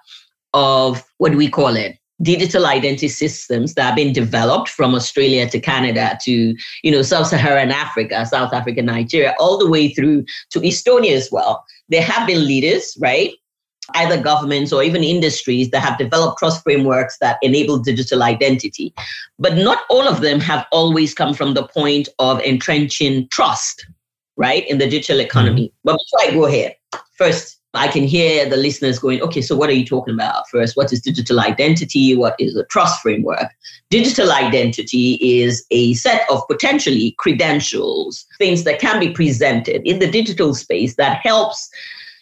of 0.54 1.02
what 1.18 1.32
do 1.32 1.38
we 1.38 1.50
call 1.50 1.74
it 1.74 1.98
digital 2.22 2.66
identity 2.66 3.08
systems 3.08 3.74
that 3.74 3.82
have 3.82 3.96
been 3.96 4.12
developed 4.12 4.70
from 4.70 4.94
Australia 4.94 5.48
to 5.50 5.60
Canada 5.60 6.18
to, 6.22 6.56
you 6.82 6.90
know, 6.90 7.02
Sub-Saharan 7.02 7.70
Africa, 7.70 8.24
South 8.24 8.54
Africa, 8.54 8.82
Nigeria, 8.82 9.34
all 9.38 9.58
the 9.58 9.68
way 9.68 9.92
through 9.92 10.24
to 10.50 10.60
Estonia 10.60 11.12
as 11.12 11.30
well. 11.30 11.64
There 11.88 12.02
have 12.02 12.26
been 12.26 12.46
leaders, 12.46 12.96
right? 13.00 13.32
Either 13.94 14.20
governments 14.20 14.72
or 14.72 14.82
even 14.82 15.04
industries 15.04 15.70
that 15.70 15.80
have 15.80 15.98
developed 15.98 16.38
trust 16.38 16.62
frameworks 16.64 17.18
that 17.20 17.38
enable 17.42 17.78
digital 17.78 18.22
identity. 18.22 18.92
But 19.38 19.56
not 19.56 19.84
all 19.90 20.08
of 20.08 20.22
them 20.22 20.40
have 20.40 20.66
always 20.72 21.14
come 21.14 21.34
from 21.34 21.54
the 21.54 21.68
point 21.68 22.08
of 22.18 22.40
entrenching 22.40 23.28
trust, 23.30 23.86
right, 24.36 24.66
in 24.68 24.78
the 24.78 24.88
digital 24.88 25.20
economy. 25.20 25.68
Mm-hmm. 25.68 25.80
But 25.84 25.98
before 25.98 26.28
I 26.28 26.34
go 26.34 26.46
ahead, 26.46 26.76
first, 27.16 27.55
I 27.76 27.88
can 27.88 28.04
hear 28.04 28.48
the 28.48 28.56
listeners 28.56 28.98
going, 28.98 29.20
okay, 29.22 29.40
so 29.40 29.56
what 29.56 29.68
are 29.68 29.74
you 29.74 29.84
talking 29.84 30.14
about 30.14 30.48
first? 30.48 30.76
What 30.76 30.92
is 30.92 31.00
digital 31.00 31.40
identity? 31.40 32.16
What 32.16 32.34
is 32.38 32.56
a 32.56 32.64
trust 32.64 33.00
framework? 33.00 33.50
Digital 33.90 34.32
identity 34.32 35.18
is 35.22 35.64
a 35.70 35.94
set 35.94 36.22
of 36.30 36.46
potentially 36.48 37.14
credentials, 37.18 38.26
things 38.38 38.64
that 38.64 38.80
can 38.80 39.00
be 39.00 39.10
presented 39.10 39.82
in 39.84 39.98
the 39.98 40.10
digital 40.10 40.54
space 40.54 40.96
that 40.96 41.20
helps 41.22 41.68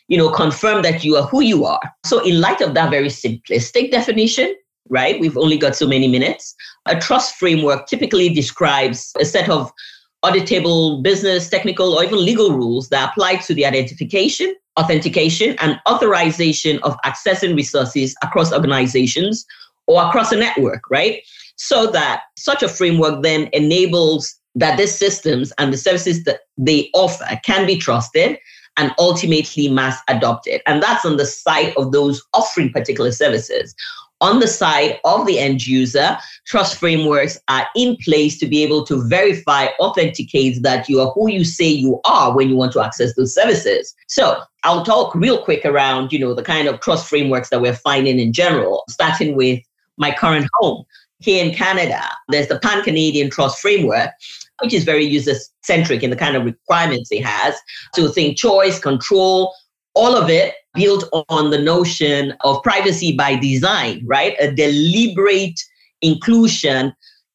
you 0.09 0.19
know 0.19 0.29
confirm 0.29 0.83
that 0.83 1.03
you 1.03 1.17
are 1.17 1.23
who 1.23 1.41
you 1.41 1.65
are 1.65 1.81
so 2.05 2.23
in 2.27 2.39
light 2.39 2.61
of 2.61 2.75
that 2.75 2.91
very 2.91 3.09
simplistic 3.09 3.91
definition 3.91 4.55
right 4.91 5.19
we've 5.19 5.39
only 5.39 5.57
got 5.57 5.75
so 5.75 5.89
many 5.89 6.07
minutes 6.07 6.55
a 6.85 7.01
trust 7.01 7.37
framework 7.37 7.87
typically 7.87 8.29
describes 8.29 9.15
a 9.19 9.25
set 9.25 9.49
of 9.49 9.73
auditable 10.25 11.03
business, 11.03 11.51
technical, 11.51 11.93
or 11.95 12.03
even 12.03 12.25
legal 12.25 12.53
rules 12.53 12.89
that 12.89 13.11
apply 13.11 13.37
to 13.37 13.55
the 13.55 13.67
identification, 13.67 14.55
authentication, 14.79 15.57
and 15.61 15.81
authorization 15.89 16.79
of 16.83 16.97
accessing 17.05 17.55
resources 17.55 18.15
across 18.23 18.53
organizations 18.53 19.47
or 19.87 20.03
across 20.03 20.33
a 20.33 20.37
network, 20.37 20.83
right? 20.91 21.23
So 21.57 21.91
that 21.93 22.23
such 22.37 22.63
a 22.63 22.69
framework 22.69 23.23
then 23.23 23.49
enables 23.53 24.35
that 24.57 24.79
these 24.79 24.95
systems 24.95 25.53
and 25.59 25.73
the 25.73 25.77
services 25.77 26.25
that 26.25 26.41
they 26.57 26.91
offer 26.95 27.41
can 27.45 27.67
be 27.67 27.77
trusted 27.77 28.39
and 28.77 28.93
ultimately 28.99 29.69
mass 29.69 29.99
adopted. 30.09 30.61
And 30.67 30.83
that's 30.83 31.05
on 31.05 31.17
the 31.17 31.27
side 31.27 31.73
of 31.77 31.93
those 31.93 32.23
offering 32.33 32.73
particular 32.73 33.13
services. 33.13 33.75
On 34.21 34.39
the 34.39 34.49
side 34.49 35.01
of 35.05 35.27
the 35.27 35.39
end 35.39 35.67
user, 35.67 36.17
trust 36.47 36.79
frameworks 36.79 37.39
are 37.49 37.67
in 37.75 37.97
place 38.05 38.39
to 38.39 38.47
be 38.47 38.63
able 38.63 38.85
to 38.87 39.07
verify, 39.07 39.67
authenticate 39.81 40.63
that 40.63 40.89
you 40.89 41.01
are 41.01 41.11
who 41.13 41.31
you 41.31 41.45
say 41.45 41.67
you 41.67 42.01
are 42.07 42.35
when 42.35 42.49
you 42.49 42.57
want 42.57 42.73
to 42.73 42.81
access 42.81 43.15
those 43.15 43.35
services. 43.35 43.95
So 44.09 44.41
I'll 44.63 44.85
talk 44.85 45.15
real 45.15 45.43
quick 45.43 45.65
around, 45.65 46.13
you 46.13 46.19
know, 46.19 46.33
the 46.33 46.43
kind 46.43 46.69
of 46.69 46.81
trust 46.81 47.09
frameworks 47.09 47.51
that 47.51 47.61
we're 47.61 47.75
finding 47.75 48.19
in 48.19 48.33
general, 48.33 48.85
starting 48.89 49.37
with 49.37 49.61
my 49.97 50.13
current 50.13 50.49
home. 50.55 50.85
Here 51.19 51.45
in 51.45 51.55
Canada, 51.55 52.03
there's 52.29 52.49
the 52.49 52.59
Pan 52.59 52.83
Canadian 52.83 53.31
Trust 53.31 53.59
Framework, 53.59 54.11
which 54.63 54.75
is 54.75 54.85
very 54.85 55.05
user 55.05 55.35
centric 55.63 56.03
in 56.03 56.11
the 56.11 56.17
kind 56.17 56.37
of 56.37 56.45
requirements 56.45 57.11
it 57.11 57.25
has. 57.25 57.57
So 57.95 58.09
think 58.09 58.37
choice, 58.37 58.79
control, 58.79 59.55
all 59.95 60.17
of 60.17 60.29
it 60.29 60.55
built 60.75 61.05
on 61.29 61.51
the 61.51 61.59
notion 61.59 62.35
of 62.43 62.63
privacy 62.63 63.17
by 63.17 63.37
design, 63.37 64.03
right? 64.07 64.37
A 64.41 64.53
deliberate 64.53 65.61
inclusion 66.03 66.93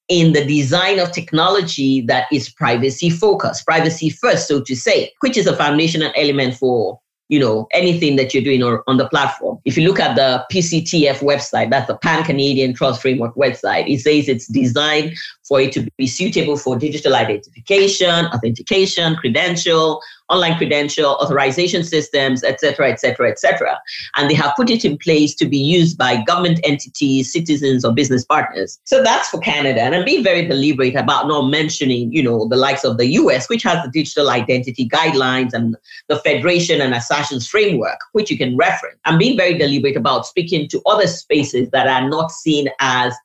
in 0.10 0.34
the 0.34 0.44
design 0.46 1.00
of 1.00 1.12
technology 1.12 2.02
that 2.02 2.26
is 2.32 2.50
privacy 2.50 3.10
focused, 3.10 3.66
privacy 3.66 4.10
first, 4.10 4.48
so 4.48 4.62
to 4.62 4.76
say, 4.76 5.12
which 5.22 5.38
is 5.38 5.48
a 5.48 5.56
foundational 5.56 6.12
element 6.16 6.56
for 6.56 7.00
you 7.30 7.40
know 7.40 7.68
anything 7.72 8.16
that 8.16 8.34
you're 8.34 8.44
doing 8.44 8.64
or, 8.64 8.84
on 8.88 8.98
the 8.98 9.08
platform. 9.08 9.60
If 9.64 9.78
you 9.78 9.88
look 9.88 10.00
at 10.00 10.16
the 10.16 10.44
PCTF 10.52 11.20
website, 11.20 11.70
that's 11.70 11.88
the 11.88 11.98
Pan 11.98 12.24
Canadian 12.24 12.74
Trust 12.74 13.02
Framework 13.04 13.36
website, 13.36 13.88
it 13.88 14.00
says 14.00 14.28
it's 14.28 14.48
designed 14.48 15.16
for 15.50 15.60
it 15.60 15.74
to 15.74 15.90
be 15.98 16.08
suitable 16.08 16.56
for 16.56 16.78
digital 16.78 17.16
identification, 17.16 18.28
authentication, 18.28 19.16
credential, 19.16 20.00
online 20.30 20.56
credential, 20.58 21.18
authorization 21.22 21.84
systems, 21.84 22.44
etc., 22.44 22.92
etc., 22.92 23.32
etc. 23.32 23.80
And 24.16 24.30
they 24.30 24.36
have 24.36 24.54
put 24.56 24.70
it 24.70 24.86
in 24.86 24.98
place 24.98 25.34
to 25.36 25.48
be 25.48 25.58
used 25.58 25.98
by 25.98 26.24
government 26.24 26.60
entities, 26.64 27.34
citizens, 27.34 27.84
or 27.84 27.94
business 27.94 28.24
partners. 28.24 28.80
So 28.84 29.04
that's 29.04 29.30
for 29.30 29.40
Canada. 29.40 29.82
And 29.82 29.96
I'm 29.96 30.06
being 30.06 30.24
very 30.24 30.46
deliberate 30.46 30.96
about 30.96 31.28
not 31.28 31.50
mentioning, 31.50 32.14
you 32.14 32.22
know, 32.22 32.48
the 32.48 32.56
likes 32.56 32.84
of 32.84 32.98
the 32.98 33.08
US, 33.08 33.50
which 33.50 33.64
has 33.64 33.84
the 33.84 33.92
digital 33.92 34.30
identity 34.30 34.88
guidelines 34.88 35.54
and 35.54 35.76
the 36.08 36.20
Federation 36.20 36.80
and 36.80 36.94
Assertions 36.94 37.48
framework, 37.48 37.98
which 38.12 38.30
you 38.30 38.38
can 38.38 38.56
reference. 38.56 39.00
I'm 39.06 39.18
being 39.18 39.36
very 39.36 39.58
deliberate 39.58 39.98
about 39.98 40.28
speaking 40.28 40.68
to 40.70 40.82
other 40.86 41.08
spaces 41.08 41.72
that 41.72 41.88
are 41.88 42.08
not 42.08 42.32
seen 42.32 42.70
as 42.80 43.16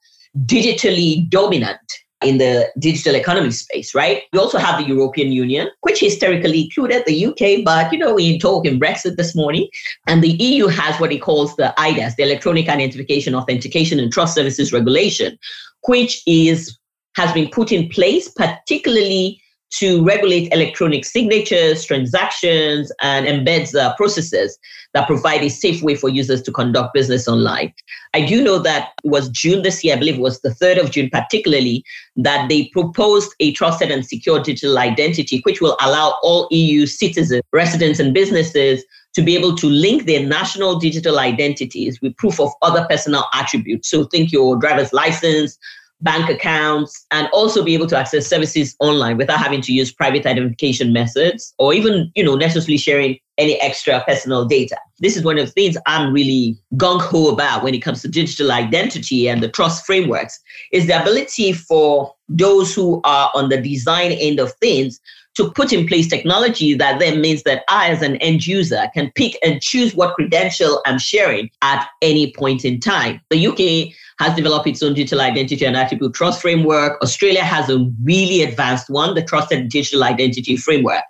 digitally 0.46 1.28
dominant 1.28 2.03
in 2.24 2.38
the 2.38 2.70
digital 2.78 3.14
economy 3.14 3.50
space, 3.50 3.94
right? 3.94 4.22
We 4.32 4.38
also 4.38 4.58
have 4.58 4.80
the 4.80 4.88
European 4.88 5.32
Union, 5.32 5.68
which 5.82 6.00
historically 6.00 6.62
included 6.62 7.04
the 7.06 7.26
UK, 7.26 7.64
but 7.64 7.92
you 7.92 7.98
know, 7.98 8.14
we 8.14 8.38
talked 8.38 8.66
in 8.66 8.80
Brexit 8.80 9.16
this 9.16 9.34
morning, 9.34 9.68
and 10.06 10.22
the 10.22 10.30
EU 10.30 10.66
has 10.66 10.98
what 11.00 11.12
it 11.12 11.20
calls 11.20 11.54
the 11.56 11.74
IDAS, 11.78 12.16
the 12.16 12.22
Electronic 12.22 12.68
Identification, 12.68 13.34
Authentication, 13.34 13.98
and 14.00 14.12
Trust 14.12 14.34
Services 14.34 14.72
Regulation, 14.72 15.38
which 15.86 16.22
is 16.26 16.78
has 17.16 17.32
been 17.32 17.48
put 17.48 17.70
in 17.70 17.88
place 17.88 18.28
particularly 18.28 19.40
to 19.78 20.04
regulate 20.04 20.52
electronic 20.52 21.04
signatures, 21.04 21.84
transactions, 21.84 22.92
and 23.02 23.26
embeds 23.26 23.74
uh, 23.74 23.94
processes 23.96 24.58
that 24.92 25.06
provide 25.06 25.42
a 25.42 25.50
safe 25.50 25.82
way 25.82 25.96
for 25.96 26.08
users 26.08 26.40
to 26.42 26.52
conduct 26.52 26.94
business 26.94 27.26
online. 27.26 27.74
I 28.14 28.24
do 28.24 28.42
know 28.42 28.58
that 28.60 28.92
was 29.02 29.28
June 29.30 29.62
this 29.62 29.82
year, 29.82 29.96
I 29.96 29.98
believe 29.98 30.14
it 30.14 30.20
was 30.20 30.40
the 30.40 30.50
3rd 30.50 30.84
of 30.84 30.90
June, 30.92 31.10
particularly, 31.10 31.84
that 32.16 32.48
they 32.48 32.68
proposed 32.68 33.34
a 33.40 33.52
trusted 33.52 33.90
and 33.90 34.06
secure 34.06 34.40
digital 34.40 34.78
identity, 34.78 35.40
which 35.44 35.60
will 35.60 35.76
allow 35.80 36.16
all 36.22 36.46
EU 36.52 36.86
citizens, 36.86 37.42
residents, 37.52 37.98
and 37.98 38.14
businesses 38.14 38.84
to 39.14 39.22
be 39.22 39.36
able 39.36 39.56
to 39.56 39.66
link 39.66 40.06
their 40.06 40.24
national 40.24 40.78
digital 40.78 41.18
identities 41.18 42.00
with 42.00 42.16
proof 42.16 42.38
of 42.40 42.50
other 42.62 42.86
personal 42.88 43.24
attributes. 43.32 43.88
So 43.88 44.04
think 44.04 44.32
your 44.32 44.56
driver's 44.56 44.92
license, 44.92 45.58
bank 46.00 46.28
accounts, 46.28 47.06
and 47.10 47.28
also 47.32 47.64
be 47.64 47.74
able 47.74 47.86
to 47.86 47.96
access 47.96 48.26
services 48.26 48.76
online 48.80 49.16
without 49.16 49.38
having 49.38 49.60
to 49.62 49.72
use 49.72 49.92
private 49.92 50.26
identification 50.26 50.92
methods 50.92 51.54
or 51.58 51.72
even, 51.72 52.10
you 52.14 52.22
know, 52.22 52.34
necessarily 52.34 52.76
sharing 52.76 53.18
any 53.38 53.60
extra 53.60 54.02
personal 54.06 54.44
data. 54.44 54.76
This 55.00 55.16
is 55.16 55.24
one 55.24 55.38
of 55.38 55.46
the 55.46 55.52
things 55.52 55.76
I'm 55.86 56.12
really 56.12 56.56
gung 56.74 57.00
ho 57.00 57.28
about 57.28 57.64
when 57.64 57.74
it 57.74 57.80
comes 57.80 58.02
to 58.02 58.08
digital 58.08 58.52
identity 58.52 59.28
and 59.28 59.42
the 59.42 59.48
trust 59.48 59.86
frameworks 59.86 60.38
is 60.72 60.86
the 60.86 61.00
ability 61.00 61.52
for 61.52 62.14
those 62.28 62.74
who 62.74 63.00
are 63.04 63.30
on 63.34 63.48
the 63.48 63.60
design 63.60 64.12
end 64.12 64.38
of 64.38 64.52
things 64.54 65.00
to 65.36 65.50
put 65.50 65.72
in 65.72 65.86
place 65.86 66.06
technology 66.06 66.74
that 66.74 67.00
then 67.00 67.20
means 67.20 67.42
that 67.42 67.64
I, 67.68 67.88
as 67.88 68.02
an 68.02 68.16
end 68.16 68.46
user, 68.46 68.88
can 68.94 69.10
pick 69.16 69.36
and 69.42 69.60
choose 69.60 69.94
what 69.94 70.14
credential 70.14 70.80
I'm 70.86 70.98
sharing 70.98 71.50
at 71.62 71.88
any 72.02 72.32
point 72.32 72.64
in 72.64 72.78
time. 72.78 73.20
The 73.30 73.48
UK 73.48 73.94
has 74.18 74.34
developed 74.36 74.66
its 74.66 74.82
own 74.82 74.94
digital 74.94 75.20
identity 75.20 75.64
and 75.64 75.76
attribute 75.76 76.14
trust 76.14 76.40
framework. 76.40 77.00
Australia 77.02 77.42
has 77.42 77.68
a 77.68 77.90
really 78.02 78.42
advanced 78.42 78.88
one, 78.88 79.14
the 79.14 79.22
Trusted 79.22 79.68
Digital 79.68 80.04
Identity 80.04 80.56
Framework. 80.56 81.02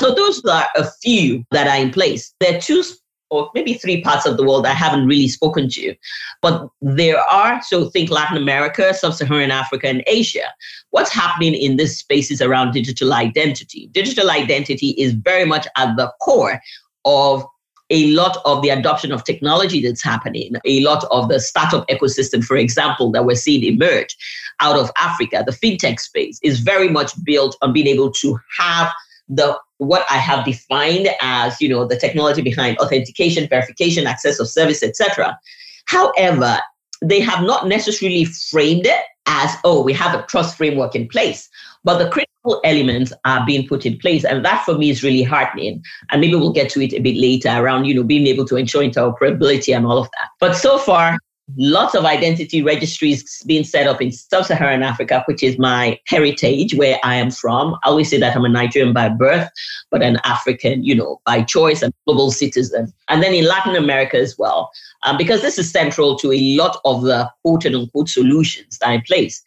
So 0.00 0.14
those 0.14 0.44
are 0.44 0.66
a 0.76 0.84
few 1.02 1.44
that 1.50 1.66
are 1.66 1.82
in 1.82 1.90
place. 1.90 2.34
There 2.40 2.56
are 2.56 2.60
two 2.60 2.82
or 3.30 3.50
maybe 3.54 3.74
three 3.74 4.02
parts 4.02 4.26
of 4.26 4.36
the 4.36 4.44
world 4.44 4.66
I 4.66 4.72
haven't 4.72 5.06
really 5.06 5.28
spoken 5.28 5.68
to. 5.70 5.94
But 6.42 6.68
there 6.80 7.18
are, 7.18 7.60
so 7.62 7.90
think 7.90 8.10
Latin 8.10 8.36
America, 8.36 8.94
Sub 8.94 9.14
Saharan 9.14 9.50
Africa, 9.50 9.88
and 9.88 10.04
Asia. 10.06 10.52
What's 10.90 11.12
happening 11.12 11.54
in 11.54 11.76
this 11.76 11.98
space 11.98 12.30
is 12.30 12.40
around 12.40 12.72
digital 12.72 13.12
identity. 13.12 13.88
Digital 13.92 14.30
identity 14.30 14.90
is 14.90 15.12
very 15.12 15.44
much 15.44 15.66
at 15.76 15.96
the 15.96 16.12
core 16.20 16.60
of 17.04 17.44
a 17.90 18.06
lot 18.08 18.38
of 18.44 18.62
the 18.62 18.70
adoption 18.70 19.12
of 19.12 19.24
technology 19.24 19.80
that's 19.80 20.02
happening, 20.02 20.54
a 20.64 20.80
lot 20.80 21.04
of 21.10 21.28
the 21.28 21.38
startup 21.38 21.86
ecosystem, 21.88 22.44
for 22.44 22.56
example, 22.56 23.10
that 23.12 23.24
we're 23.24 23.36
seeing 23.36 23.62
emerge 23.62 24.16
out 24.60 24.78
of 24.78 24.90
Africa, 24.96 25.44
the 25.46 25.52
fintech 25.52 26.00
space 26.00 26.40
is 26.42 26.60
very 26.60 26.88
much 26.88 27.12
built 27.24 27.56
on 27.62 27.72
being 27.72 27.86
able 27.86 28.10
to 28.10 28.38
have 28.58 28.90
the 29.28 29.58
what 29.78 30.06
I 30.08 30.16
have 30.16 30.44
defined 30.44 31.08
as, 31.20 31.60
you 31.60 31.68
know, 31.68 31.84
the 31.84 31.98
technology 31.98 32.40
behind 32.40 32.78
authentication, 32.78 33.46
verification, 33.48 34.06
access 34.06 34.40
of 34.40 34.48
service, 34.48 34.82
etc. 34.82 35.38
However, 35.86 36.58
they 37.02 37.20
have 37.20 37.42
not 37.44 37.66
necessarily 37.66 38.24
framed 38.24 38.86
it 38.86 39.04
as, 39.26 39.54
oh, 39.64 39.82
we 39.82 39.92
have 39.92 40.18
a 40.18 40.24
trust 40.26 40.56
framework 40.56 40.94
in 40.94 41.08
place. 41.08 41.48
But 41.84 41.98
the 41.98 42.08
critical 42.08 42.60
elements 42.64 43.12
are 43.24 43.44
being 43.44 43.66
put 43.66 43.86
in 43.86 43.98
place. 43.98 44.24
And 44.24 44.44
that 44.44 44.64
for 44.64 44.78
me 44.78 44.90
is 44.90 45.02
really 45.02 45.22
heartening. 45.22 45.82
And 46.10 46.20
maybe 46.20 46.36
we'll 46.36 46.52
get 46.52 46.70
to 46.70 46.80
it 46.82 46.92
a 46.92 47.00
bit 47.00 47.16
later 47.16 47.48
around, 47.50 47.84
you 47.84 47.94
know, 47.94 48.04
being 48.04 48.26
able 48.26 48.44
to 48.46 48.56
ensure 48.56 48.82
interoperability 48.82 49.76
and 49.76 49.86
all 49.86 49.98
of 49.98 50.08
that. 50.12 50.28
But 50.40 50.54
so 50.54 50.78
far, 50.78 51.18
lots 51.56 51.94
of 51.94 52.04
identity 52.04 52.62
registries 52.62 53.42
being 53.46 53.62
set 53.62 53.86
up 53.86 54.02
in 54.02 54.10
sub-Saharan 54.10 54.82
Africa, 54.82 55.22
which 55.26 55.42
is 55.42 55.58
my 55.58 55.98
heritage, 56.06 56.74
where 56.74 56.98
I 57.04 57.14
am 57.16 57.30
from. 57.30 57.74
I 57.84 57.88
always 57.88 58.10
say 58.10 58.18
that 58.18 58.34
I'm 58.34 58.44
a 58.44 58.48
Nigerian 58.48 58.92
by 58.92 59.08
birth, 59.08 59.48
but 59.90 60.02
an 60.02 60.18
African, 60.24 60.82
you 60.82 60.94
know, 60.94 61.20
by 61.24 61.42
choice 61.42 61.82
and 61.82 61.94
global 62.04 62.30
citizen. 62.30 62.92
And 63.08 63.22
then 63.22 63.32
in 63.32 63.46
Latin 63.46 63.76
America 63.76 64.16
as 64.16 64.36
well, 64.36 64.70
um, 65.04 65.16
because 65.16 65.42
this 65.42 65.58
is 65.58 65.70
central 65.70 66.16
to 66.18 66.32
a 66.32 66.56
lot 66.56 66.80
of 66.84 67.02
the 67.02 67.30
quote 67.42 67.64
unquote 67.64 68.08
solutions 68.08 68.78
that 68.78 68.88
are 68.88 68.94
in 68.94 69.02
place. 69.02 69.42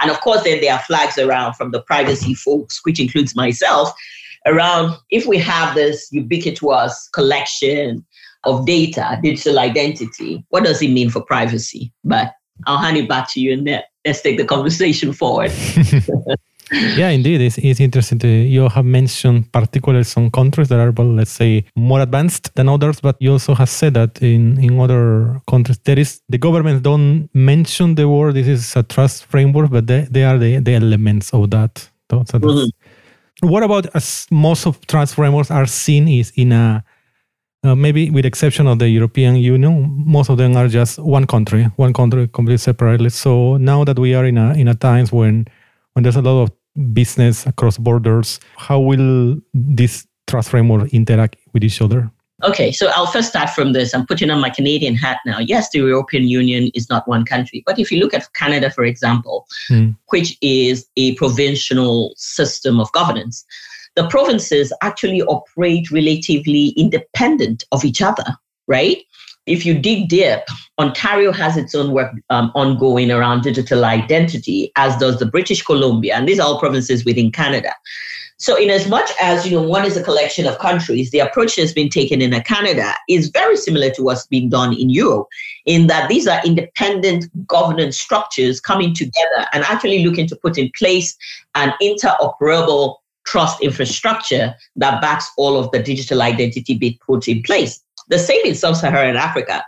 And 0.00 0.10
of 0.10 0.20
course, 0.20 0.42
then 0.42 0.60
there 0.60 0.72
are 0.72 0.80
flags 0.80 1.18
around 1.18 1.54
from 1.54 1.70
the 1.70 1.82
privacy 1.82 2.34
folks, 2.34 2.80
which 2.84 2.98
includes 2.98 3.36
myself, 3.36 3.92
around 4.46 4.96
if 5.10 5.26
we 5.26 5.38
have 5.38 5.74
this 5.74 6.08
ubiquitous 6.10 7.08
collection 7.12 8.04
of 8.44 8.66
data, 8.66 9.18
digital 9.22 9.58
identity, 9.58 10.44
what 10.48 10.64
does 10.64 10.82
it 10.82 10.90
mean 10.90 11.10
for 11.10 11.22
privacy? 11.22 11.92
But 12.04 12.34
I'll 12.66 12.78
hand 12.78 12.96
it 12.96 13.08
back 13.08 13.30
to 13.32 13.40
you 13.40 13.52
and 13.52 13.82
let's 14.04 14.20
take 14.20 14.36
the 14.36 14.44
conversation 14.44 15.12
forward. 15.12 15.52
yeah, 16.96 17.10
indeed, 17.10 17.40
it's, 17.40 17.58
it's 17.58 17.80
interesting. 17.80 18.18
To, 18.20 18.28
you 18.28 18.68
have 18.68 18.84
mentioned 18.84 19.52
particularly 19.52 20.04
some 20.04 20.30
countries 20.30 20.68
that 20.68 20.80
are, 20.80 20.90
well, 20.90 21.12
let's 21.12 21.30
say, 21.30 21.64
more 21.76 22.00
advanced 22.00 22.54
than 22.54 22.68
others, 22.68 23.00
but 23.00 23.16
you 23.20 23.32
also 23.32 23.54
have 23.54 23.68
said 23.68 23.94
that 23.94 24.22
in, 24.22 24.58
in 24.58 24.80
other 24.80 25.40
countries, 25.48 25.78
there 25.84 25.98
is 25.98 26.20
the 26.28 26.38
governments 26.38 26.82
don't 26.82 27.28
mention 27.34 27.94
the 27.94 28.08
word. 28.08 28.34
This 28.34 28.48
is 28.48 28.76
a 28.76 28.82
trust 28.82 29.26
framework, 29.26 29.70
but 29.70 29.86
they, 29.86 30.06
they 30.10 30.24
are 30.24 30.38
the, 30.38 30.58
the 30.60 30.74
elements 30.74 31.32
of 31.34 31.50
that. 31.50 31.88
So 32.10 32.18
mm-hmm. 32.20 33.48
What 33.48 33.62
about 33.62 33.86
as 33.94 34.26
most 34.30 34.66
of 34.66 34.86
trust 34.86 35.14
frameworks 35.14 35.50
are 35.50 35.66
seen 35.66 36.06
is 36.08 36.32
in 36.36 36.52
a 36.52 36.84
uh, 37.64 37.74
maybe 37.74 38.10
with 38.10 38.24
exception 38.24 38.66
of 38.66 38.78
the 38.78 38.88
European 38.88 39.36
Union, 39.36 40.02
most 40.06 40.30
of 40.30 40.36
them 40.36 40.56
are 40.56 40.68
just 40.68 40.98
one 40.98 41.26
country, 41.26 41.64
one 41.76 41.92
country 41.92 42.28
completely 42.28 42.58
separately. 42.58 43.10
So 43.10 43.56
now 43.56 43.84
that 43.84 43.98
we 43.98 44.14
are 44.14 44.24
in 44.24 44.38
a 44.38 44.52
in 44.54 44.68
a 44.68 44.74
times 44.74 45.12
when 45.12 45.46
when 45.94 46.02
there's 46.02 46.16
a 46.16 46.22
lot 46.22 46.42
of 46.42 46.50
business 46.92 47.46
across 47.46 47.78
borders. 47.78 48.40
How 48.56 48.80
will 48.80 49.36
this 49.54 50.06
trust 50.26 50.50
framework 50.50 50.92
interact 50.92 51.36
with 51.52 51.64
each 51.64 51.80
other? 51.82 52.10
Okay, 52.44 52.72
so 52.72 52.88
I'll 52.88 53.06
first 53.06 53.28
start 53.28 53.50
from 53.50 53.72
this. 53.72 53.94
I'm 53.94 54.04
putting 54.06 54.28
on 54.28 54.40
my 54.40 54.50
Canadian 54.50 54.96
hat 54.96 55.18
now. 55.24 55.38
Yes, 55.38 55.70
the 55.70 55.78
European 55.78 56.24
Union 56.24 56.72
is 56.74 56.90
not 56.90 57.06
one 57.06 57.24
country, 57.24 57.62
but 57.64 57.78
if 57.78 57.92
you 57.92 58.00
look 58.00 58.14
at 58.14 58.32
Canada, 58.34 58.68
for 58.68 58.84
example, 58.84 59.46
mm. 59.70 59.96
which 60.08 60.36
is 60.42 60.88
a 60.96 61.14
provincial 61.14 62.14
system 62.16 62.80
of 62.80 62.90
governance, 62.92 63.44
the 63.96 64.08
provinces 64.08 64.72
actually 64.82 65.22
operate 65.22 65.90
relatively 65.90 66.68
independent 66.70 67.64
of 67.72 67.84
each 67.84 68.00
other, 68.02 68.24
right? 68.66 68.98
If 69.46 69.66
you 69.66 69.76
dig 69.76 70.08
deep, 70.08 70.40
Ontario 70.78 71.32
has 71.32 71.56
its 71.56 71.74
own 71.74 71.92
work 71.92 72.12
um, 72.30 72.52
ongoing 72.54 73.10
around 73.10 73.42
digital 73.42 73.84
identity, 73.84 74.70
as 74.76 74.96
does 74.96 75.18
the 75.18 75.26
British 75.26 75.62
Columbia, 75.62 76.14
and 76.14 76.28
these 76.28 76.38
are 76.38 76.46
all 76.46 76.60
provinces 76.60 77.04
within 77.04 77.32
Canada. 77.32 77.74
So, 78.38 78.56
in 78.56 78.70
as 78.70 78.88
much 78.88 79.10
as 79.20 79.46
you 79.46 79.52
know, 79.52 79.62
one 79.62 79.84
is 79.84 79.96
a 79.96 80.02
collection 80.02 80.46
of 80.46 80.58
countries, 80.58 81.10
the 81.10 81.20
approach 81.20 81.56
that's 81.56 81.72
been 81.72 81.88
taken 81.88 82.20
in 82.20 82.32
Canada 82.42 82.92
is 83.08 83.28
very 83.28 83.56
similar 83.56 83.90
to 83.90 84.02
what's 84.02 84.26
being 84.26 84.48
done 84.48 84.72
in 84.72 84.90
Europe, 84.90 85.28
in 85.64 85.86
that 85.86 86.08
these 86.08 86.26
are 86.26 86.40
independent 86.44 87.26
governance 87.46 88.00
structures 88.00 88.60
coming 88.60 88.94
together 88.94 89.46
and 89.52 89.62
actually 89.64 90.04
looking 90.04 90.26
to 90.26 90.36
put 90.36 90.58
in 90.58 90.70
place 90.76 91.16
an 91.54 91.72
interoperable 91.80 92.96
trust 93.24 93.62
infrastructure 93.62 94.54
that 94.76 95.00
backs 95.00 95.30
all 95.36 95.56
of 95.56 95.70
the 95.70 95.82
digital 95.82 96.22
identity 96.22 96.76
being 96.76 96.98
put 97.06 97.28
in 97.28 97.42
place. 97.42 97.82
The 98.08 98.18
same 98.18 98.44
in 98.44 98.54
sub-Saharan 98.54 99.16
Africa. 99.16 99.64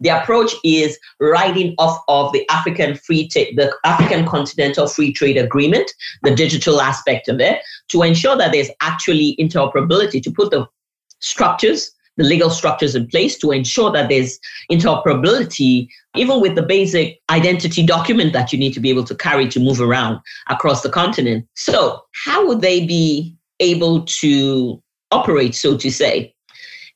The 0.00 0.08
approach 0.08 0.52
is 0.64 0.98
riding 1.20 1.74
off 1.78 2.02
of 2.08 2.32
the 2.32 2.48
African 2.48 2.96
free 2.96 3.28
the 3.32 3.72
African 3.84 4.26
Continental 4.26 4.88
Free 4.88 5.12
Trade 5.12 5.36
Agreement, 5.36 5.92
the 6.24 6.34
digital 6.34 6.80
aspect 6.80 7.28
of 7.28 7.40
it, 7.40 7.60
to 7.88 8.02
ensure 8.02 8.36
that 8.36 8.50
there's 8.50 8.70
actually 8.80 9.36
interoperability 9.38 10.20
to 10.22 10.30
put 10.30 10.50
the 10.50 10.66
structures, 11.20 11.92
the 12.16 12.24
legal 12.24 12.50
structures 12.50 12.94
in 12.94 13.06
place 13.06 13.38
to 13.38 13.50
ensure 13.50 13.90
that 13.92 14.08
there's 14.08 14.38
interoperability, 14.70 15.88
even 16.14 16.40
with 16.40 16.54
the 16.54 16.62
basic 16.62 17.20
identity 17.30 17.84
document 17.84 18.32
that 18.32 18.52
you 18.52 18.58
need 18.58 18.74
to 18.74 18.80
be 18.80 18.90
able 18.90 19.04
to 19.04 19.14
carry 19.14 19.48
to 19.48 19.60
move 19.60 19.80
around 19.80 20.20
across 20.48 20.82
the 20.82 20.90
continent. 20.90 21.46
So, 21.54 22.02
how 22.24 22.46
would 22.46 22.60
they 22.60 22.86
be 22.86 23.34
able 23.60 24.02
to 24.02 24.82
operate, 25.10 25.54
so 25.54 25.76
to 25.76 25.90
say? 25.90 26.34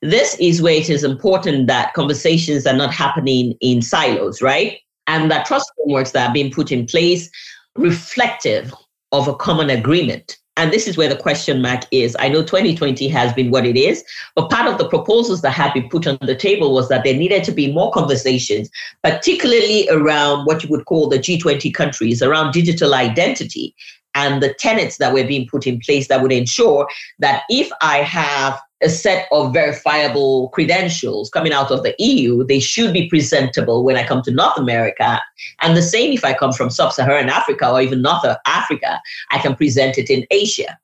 This 0.02 0.37
is 0.38 0.61
where 0.61 0.75
it 0.75 0.90
is 0.90 1.04
important 1.04 1.68
that 1.68 1.94
conversations 1.94 2.66
are 2.66 2.76
not 2.76 2.92
happening 2.92 3.54
in 3.61 3.80
silos, 3.80 4.42
right? 4.42 4.78
And 5.06 5.30
that 5.30 5.46
trust 5.46 5.70
frameworks 5.76 6.11
that 6.11 6.28
are 6.28 6.35
being 6.35 6.52
put 6.52 6.70
in 6.70 6.87
place 6.87 7.30
reflective 7.76 8.75
of 9.12 9.28
a 9.28 9.35
common 9.35 9.70
agreement. 9.70 10.37
And 10.57 10.73
this 10.73 10.89
is 10.89 10.97
where 10.97 11.09
the 11.09 11.17
question 11.17 11.61
mark 11.61 11.83
is. 11.91 12.17
I 12.19 12.29
know 12.29 12.43
2020 12.43 13.09
has 13.09 13.33
been 13.35 13.51
what 13.51 13.67
it 13.67 13.77
is, 13.77 14.03
but 14.35 14.51
part 14.51 14.67
of 14.67 14.79
the 14.79 14.89
proposals 14.89 15.43
that 15.43 15.51
had 15.51 15.75
been 15.75 15.89
put 15.89 16.07
on 16.07 16.19
the 16.23 16.35
table 16.35 16.73
was 16.73 16.89
that 16.89 17.05
there 17.05 17.17
needed 17.17 17.45
to 17.45 17.53
be 17.53 17.73
more 17.73 17.93
conversations, 17.93 18.71
particularly 19.03 19.89
around 19.91 20.47
what 20.47 20.63
you 20.63 20.71
would 20.71 20.87
call 20.87 21.09
the 21.09 21.19
G20 21.19 21.75
countries, 21.75 22.23
around 22.23 22.53
digital 22.53 22.95
identity 22.95 23.75
and 24.15 24.43
the 24.43 24.55
tenets 24.55 24.97
that 24.97 25.13
were 25.13 25.25
being 25.25 25.47
put 25.47 25.67
in 25.67 25.79
place 25.81 26.09
that 26.09 26.23
would 26.23 26.33
ensure 26.33 26.89
that 27.19 27.43
if 27.51 27.71
I 27.83 27.99
have 27.99 28.59
a 28.83 28.88
set 28.88 29.26
of 29.33 29.52
verifiable 29.52 30.50
credentials 30.50 31.30
coming 31.30 31.52
out 31.52 31.71
of 31.71 31.83
the 31.83 31.95
EU, 31.99 32.45
they 32.45 32.61
should 32.61 32.92
be 32.92 33.09
presentable 33.09 33.85
when 33.85 33.97
I 33.97 34.06
come 34.06 34.23
to 34.23 34.30
North 34.30 34.59
America. 34.59 35.21
And 35.62 35.76
the 35.76 35.83
same 35.83 36.12
if 36.12 36.25
I 36.25 36.35
come 36.35 36.52
from 36.52 36.71
sub 36.71 36.92
Saharan 36.92 37.30
Africa 37.30 37.71
or 37.71 37.80
even 37.80 38.02
North 38.02 38.25
Africa, 38.47 39.00
I 39.30 39.38
can 39.38 39.54
present 39.54 39.97
it 39.97 40.11
in 40.11 40.26
Asia. 40.30 40.78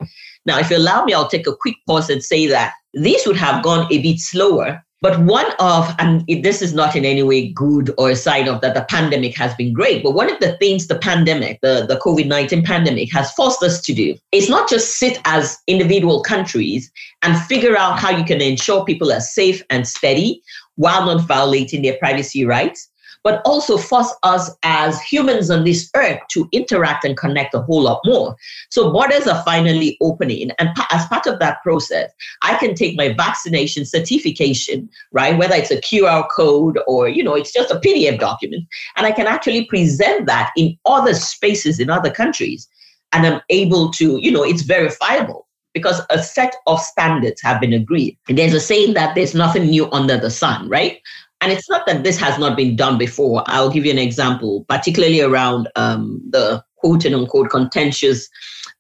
Now, 0.47 0.59
if 0.59 0.71
you 0.71 0.79
allow 0.79 1.05
me, 1.05 1.13
I'll 1.13 1.29
take 1.29 1.47
a 1.47 1.55
quick 1.55 1.77
pause 1.87 2.09
and 2.09 2.23
say 2.23 2.47
that 2.47 2.75
this 2.95 3.27
would 3.27 3.37
have 3.37 3.63
gone 3.63 3.87
a 3.93 4.03
bit 4.03 4.19
slower 4.19 4.85
but 5.03 5.19
one 5.21 5.51
of, 5.59 5.93
and 5.99 6.25
this 6.29 6.63
is 6.63 6.73
not 6.73 6.95
in 6.95 7.05
any 7.05 7.25
way 7.25 7.49
good 7.49 7.93
or 7.99 8.11
a 8.11 8.17
sign 8.17 8.49
of 8.49 8.61
that 8.61 8.75
the 8.75 8.87
pandemic 8.89 9.37
has 9.37 9.53
been 9.57 9.73
great, 9.73 10.03
but 10.05 10.13
one 10.13 10.31
of 10.31 10.39
the 10.39 10.57
things 10.59 10.87
the 10.87 10.99
pandemic, 10.99 11.61
the, 11.61 11.85
the 11.89 11.97
COVID 11.97 12.29
19 12.29 12.63
pandemic 12.63 13.13
has 13.13 13.33
forced 13.33 13.65
us 13.65 13.83
to 13.83 13.93
do 13.93 14.15
is 14.31 14.49
not 14.49 14.71
just 14.71 14.99
sit 14.99 15.19
as 15.25 15.59
individual 15.67 16.23
countries 16.23 16.91
and 17.23 17.37
figure 17.43 17.77
out 17.77 17.99
how 17.99 18.17
you 18.17 18.25
can 18.25 18.41
ensure 18.41 18.85
people 18.85 19.13
are 19.13 19.21
safe 19.21 19.61
and 19.71 19.89
steady 19.89 20.41
while 20.77 21.05
not 21.05 21.27
violating 21.27 21.83
their 21.83 21.97
privacy 21.99 22.45
rights, 22.45 22.89
but 23.25 23.43
also 23.45 23.77
force 23.77 24.13
us 24.23 24.51
as 24.63 25.01
humans 25.03 25.51
on 25.51 25.65
this 25.65 25.91
earth 25.95 26.21
to 26.31 26.49
interact 26.53 27.05
and 27.05 27.17
connect 27.17 27.55
a 27.55 27.61
whole 27.61 27.83
lot 27.83 28.01
more. 28.05 28.37
So 28.71 28.93
borders 28.93 29.27
are 29.27 29.43
finally 29.45 29.97
opening. 30.01 30.51
And 30.59 30.71
as 30.91 31.07
part 31.07 31.27
of 31.27 31.39
that 31.39 31.63
process, 31.63 32.11
I 32.43 32.57
can 32.57 32.75
take 32.75 32.97
my 32.97 33.13
vaccination 33.13 33.85
certification, 33.85 34.89
right? 35.13 35.37
Whether 35.39 35.55
it's 35.55 35.71
a 35.71 35.81
QR 35.81 36.27
code 36.35 36.79
or, 36.87 37.09
you 37.09 37.23
know, 37.23 37.35
it's 37.35 37.53
just 37.53 37.71
a 37.71 37.81
PDF 37.81 38.19
document. 38.19 38.67
And 38.97 39.07
I 39.07 39.13
can 39.13 39.27
actually 39.27 39.67
present 39.67 40.27
that 40.27 40.51
in 40.57 40.77
other 40.85 41.15
spaces 41.15 41.79
in 41.79 41.91
other 41.91 42.11
countries. 42.11 42.69
And 43.13 43.27
I'm 43.27 43.41
able 43.51 43.91
to, 43.93 44.19
you 44.19 44.31
know, 44.33 44.43
it's 44.43 44.63
verifiable 44.63 45.47
because 45.75 46.01
a 46.11 46.23
set 46.23 46.55
of 46.67 46.81
standards 46.81 47.41
have 47.43 47.61
been 47.61 47.73
agreed. 47.73 48.19
And 48.29 48.37
there's 48.37 48.55
a 48.55 48.61
saying 48.61 48.95
that 48.95 49.15
there's 49.15 49.35
nothing 49.35 49.67
new 49.67 49.91
under 49.91 50.19
the 50.19 50.31
sun, 50.31 50.69
right? 50.69 51.01
And 51.43 51.51
it's 51.51 51.69
not 51.69 51.87
that 51.87 52.05
this 52.05 52.19
has 52.19 52.39
not 52.39 52.57
been 52.57 52.77
done 52.77 52.97
before. 52.99 53.43
I'll 53.47 53.69
give 53.69 53.85
you 53.85 53.91
an 53.91 53.99
example, 53.99 54.65
particularly 54.69 55.21
around 55.21 55.69
um, 55.75 56.23
the 56.31 56.65
quote 56.77 57.05
and 57.05 57.17
unquote 57.17 57.51
contentious 57.51 58.29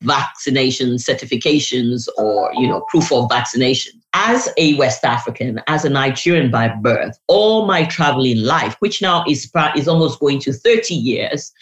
vaccination 0.02 0.94
certifications 0.94 2.08
or 2.18 2.52
you 2.54 2.66
know 2.66 2.84
proof 2.88 3.12
of 3.12 3.28
vaccination 3.28 3.92
as 4.14 4.48
a 4.56 4.74
west 4.74 5.04
african 5.04 5.60
as 5.68 5.84
a 5.84 5.88
nigerian 5.88 6.50
by 6.50 6.66
birth 6.66 7.16
all 7.28 7.66
my 7.66 7.84
traveling 7.84 8.38
life 8.38 8.74
which 8.80 9.00
now 9.00 9.24
is 9.28 9.48
is 9.76 9.86
almost 9.86 10.18
going 10.18 10.40
to 10.40 10.52
30 10.52 10.92
years 10.92 11.52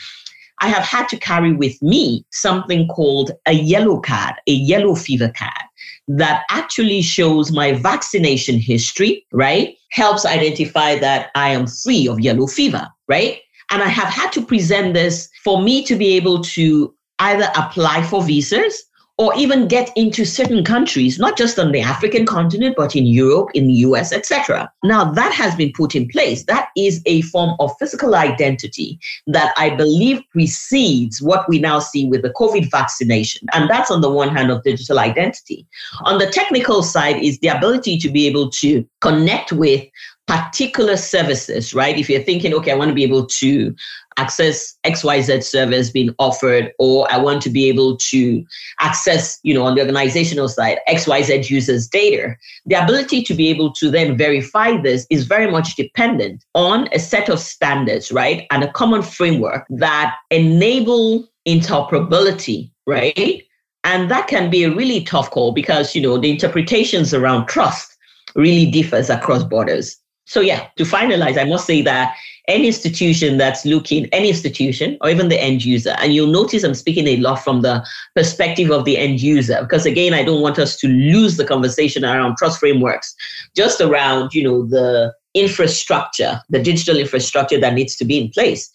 i 0.63 0.69
have 0.69 0.83
had 0.83 1.07
to 1.07 1.19
carry 1.19 1.53
with 1.53 1.81
me 1.83 2.25
something 2.31 2.89
called 2.89 3.31
a 3.45 3.53
yellow 3.53 4.01
card 4.01 4.35
a 4.47 4.53
yellow 4.53 4.95
fever 4.95 5.31
card 5.37 5.69
that 6.16 6.42
actually 6.51 7.03
shows 7.03 7.53
my 7.53 7.73
vaccination 7.73 8.59
history 8.59 9.25
right 9.33 9.77
helps 9.92 10.27
identify 10.27 10.96
that 10.96 11.31
I 11.35 11.51
am 11.51 11.66
free 11.66 12.09
of 12.09 12.20
yellow 12.20 12.46
fever, 12.46 12.88
right? 13.09 13.40
And 13.70 13.83
I 13.83 13.88
have 13.88 14.09
had 14.09 14.33
to 14.33 14.44
present 14.44 14.94
this 14.94 15.29
for 15.44 15.62
me 15.62 15.85
to 15.85 15.96
be 15.96 16.16
able 16.16 16.42
to 16.42 16.94
either 17.20 17.49
apply 17.57 18.03
for 18.03 18.23
visas 18.23 18.83
or 19.20 19.35
even 19.37 19.68
get 19.68 19.90
into 19.96 20.24
certain 20.24 20.64
countries, 20.64 21.18
not 21.18 21.37
just 21.37 21.59
on 21.59 21.72
the 21.72 21.80
African 21.83 22.24
continent, 22.24 22.74
but 22.74 22.96
in 22.96 23.04
Europe, 23.04 23.50
in 23.52 23.66
the 23.66 23.74
US, 23.85 24.14
etc. 24.14 24.72
Now 24.83 25.12
that 25.12 25.30
has 25.35 25.54
been 25.54 25.72
put 25.76 25.94
in 25.94 26.09
place. 26.09 26.44
That 26.44 26.70
is 26.74 27.02
a 27.04 27.20
form 27.20 27.54
of 27.61 27.70
physical 27.78 28.14
identity 28.14 28.98
that 29.26 29.52
I 29.59 29.76
believe 29.76 30.22
precedes 30.30 31.20
what 31.20 31.46
we 31.50 31.59
now 31.59 31.80
see 31.80 32.06
with 32.06 32.22
the 32.22 32.30
COVID 32.30 32.70
vaccination. 32.70 33.46
And 33.52 33.68
that's 33.68 33.90
on 33.90 34.00
the 34.00 34.09
one 34.09 34.35
hand 34.35 34.50
of 34.50 34.62
digital 34.62 34.98
identity. 34.98 35.66
On 36.04 36.16
the 36.16 36.30
technical 36.30 36.83
side 36.83 37.22
is 37.22 37.38
the 37.40 37.48
ability 37.48 37.98
to 37.98 38.09
be 38.09 38.26
able 38.26 38.48
to 38.52 38.88
connect 39.02 39.52
with 39.52 39.87
particular 40.30 40.96
services, 40.96 41.74
right? 41.74 41.98
If 41.98 42.09
you're 42.09 42.22
thinking, 42.22 42.54
okay, 42.54 42.70
I 42.70 42.76
want 42.76 42.88
to 42.88 42.94
be 42.94 43.02
able 43.02 43.26
to 43.26 43.74
access 44.20 44.76
XYZ 44.85 45.42
service 45.42 45.90
being 45.90 46.14
offered, 46.18 46.72
or 46.78 47.11
I 47.11 47.16
want 47.16 47.40
to 47.42 47.50
be 47.50 47.68
able 47.68 47.96
to 48.11 48.44
access, 48.80 49.38
you 49.42 49.54
know, 49.54 49.64
on 49.64 49.74
the 49.74 49.80
organizational 49.80 50.48
side, 50.48 50.78
XYZ 50.88 51.48
users 51.48 51.88
data, 51.88 52.37
the 52.66 52.83
ability 52.83 53.22
to 53.22 53.35
be 53.35 53.48
able 53.48 53.72
to 53.80 53.90
then 53.90 54.16
verify 54.16 54.76
this 54.76 55.06
is 55.11 55.24
very 55.24 55.50
much 55.50 55.76
dependent 55.76 56.44
on 56.54 56.88
a 56.92 56.98
set 56.98 57.28
of 57.28 57.40
standards, 57.40 58.12
right? 58.12 58.46
And 58.50 58.62
a 58.62 58.72
common 58.72 59.02
framework 59.02 59.66
that 59.70 60.16
enable 60.30 61.26
interoperability, 61.48 62.70
right? 62.87 63.42
And 63.85 64.11
that 64.11 64.28
can 64.28 64.50
be 64.50 64.64
a 64.64 64.74
really 64.74 65.02
tough 65.02 65.30
call 65.30 65.52
because, 65.52 65.94
you 65.94 66.02
know, 66.02 66.18
the 66.18 66.30
interpretations 66.30 67.14
around 67.14 67.46
trust 67.46 67.96
really 68.35 68.70
differs 68.70 69.09
across 69.09 69.42
borders. 69.44 69.96
So 70.26 70.40
yeah, 70.40 70.68
to 70.76 70.85
finalize, 70.85 71.37
I 71.37 71.44
must 71.44 71.66
say 71.66 71.83
that 71.83 72.14
any 72.51 72.67
institution 72.67 73.39
that's 73.39 73.65
looking, 73.65 74.07
any 74.07 74.29
institution 74.29 74.99
or 75.01 75.09
even 75.09 75.29
the 75.29 75.41
end 75.41 75.65
user, 75.65 75.95
and 75.99 76.13
you'll 76.13 76.27
notice 76.27 76.65
I'm 76.65 76.75
speaking 76.75 77.07
a 77.07 77.17
lot 77.19 77.37
from 77.37 77.63
the 77.63 77.87
perspective 78.17 78.71
of 78.71 78.85
the 78.85 78.99
end 78.99 79.23
user, 79.23 79.59
because 79.63 79.87
again, 79.87 80.13
I 80.13 80.25
don't 80.25 80.43
want 80.43 80.59
us 80.59 80.77
to 80.79 80.89
lose 80.89 81.37
the 81.37 81.45
conversation 81.45 82.05
around 82.05 82.37
trust 82.37 82.59
frameworks, 82.59 83.15
just 83.57 83.81
around, 83.81 84.35
you 84.35 84.43
know, 84.43 84.67
the 84.67 85.15
infrastructure, 85.35 86.41
the 86.51 86.61
digital 86.61 86.99
infrastructure 86.99 87.61
that 87.61 87.75
needs 87.75 87.95
to 87.97 88.05
be 88.05 88.19
in 88.19 88.31
place. 88.31 88.69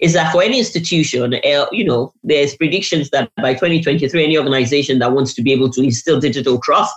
Is 0.00 0.12
that 0.14 0.32
for 0.32 0.42
any 0.42 0.58
institution, 0.58 1.34
uh, 1.34 1.66
you 1.70 1.84
know, 1.84 2.12
there's 2.24 2.56
predictions 2.56 3.10
that 3.10 3.30
by 3.36 3.54
2023, 3.54 4.24
any 4.24 4.36
organization 4.36 4.98
that 4.98 5.12
wants 5.12 5.34
to 5.34 5.42
be 5.42 5.52
able 5.52 5.70
to 5.70 5.82
instill 5.82 6.18
digital 6.18 6.60
trust 6.60 6.94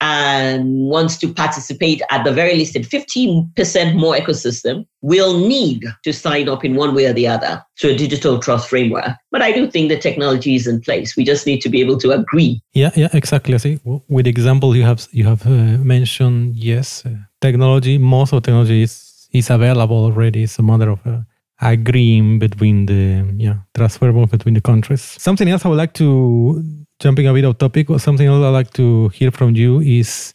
and 0.00 0.88
wants 0.88 1.18
to 1.18 1.32
participate 1.32 2.00
at 2.10 2.24
the 2.24 2.32
very 2.32 2.54
least 2.54 2.74
in 2.74 2.82
15% 2.82 3.94
more 3.94 4.14
ecosystem 4.14 4.86
will 5.02 5.38
need 5.38 5.84
to 6.04 6.12
sign 6.12 6.48
up 6.48 6.64
in 6.64 6.74
one 6.74 6.94
way 6.94 7.06
or 7.06 7.12
the 7.12 7.26
other 7.26 7.62
to 7.76 7.90
a 7.90 7.96
digital 7.96 8.38
trust 8.38 8.68
framework. 8.68 9.10
But 9.30 9.42
I 9.42 9.52
do 9.52 9.70
think 9.70 9.88
the 9.88 9.98
technology 9.98 10.54
is 10.54 10.66
in 10.66 10.80
place. 10.80 11.16
We 11.16 11.24
just 11.24 11.46
need 11.46 11.60
to 11.60 11.68
be 11.68 11.80
able 11.80 11.98
to 11.98 12.12
agree. 12.12 12.62
Yeah, 12.72 12.90
yeah, 12.96 13.08
exactly. 13.12 13.54
I 13.54 13.58
think 13.58 13.82
with 14.08 14.26
example 14.26 14.74
you 14.74 14.84
have 14.84 15.06
you 15.12 15.24
have 15.24 15.46
uh, 15.46 15.78
mentioned, 15.84 16.56
yes, 16.56 17.04
uh, 17.04 17.10
technology, 17.40 17.98
most 17.98 18.32
of 18.32 18.42
technology 18.42 18.82
is, 18.82 19.28
is 19.32 19.50
available 19.50 20.04
already. 20.04 20.44
It's 20.44 20.58
a 20.58 20.62
matter 20.62 20.90
of 20.90 21.06
uh, 21.06 21.20
agreeing 21.60 22.38
between 22.38 22.86
the 22.86 23.24
yeah 23.36 23.56
transferable 23.74 24.26
between 24.26 24.54
the 24.54 24.60
countries. 24.60 25.02
Something 25.02 25.48
else 25.48 25.64
I 25.64 25.68
would 25.68 25.78
like 25.78 25.92
to 25.94 26.64
jumping 27.00 27.26
a 27.26 27.32
bit 27.32 27.44
off 27.44 27.58
topic, 27.58 27.88
something 27.98 28.26
else 28.26 28.44
I'd 28.44 28.50
like 28.50 28.72
to 28.74 29.08
hear 29.08 29.30
from 29.30 29.56
you 29.56 29.80
is 29.80 30.32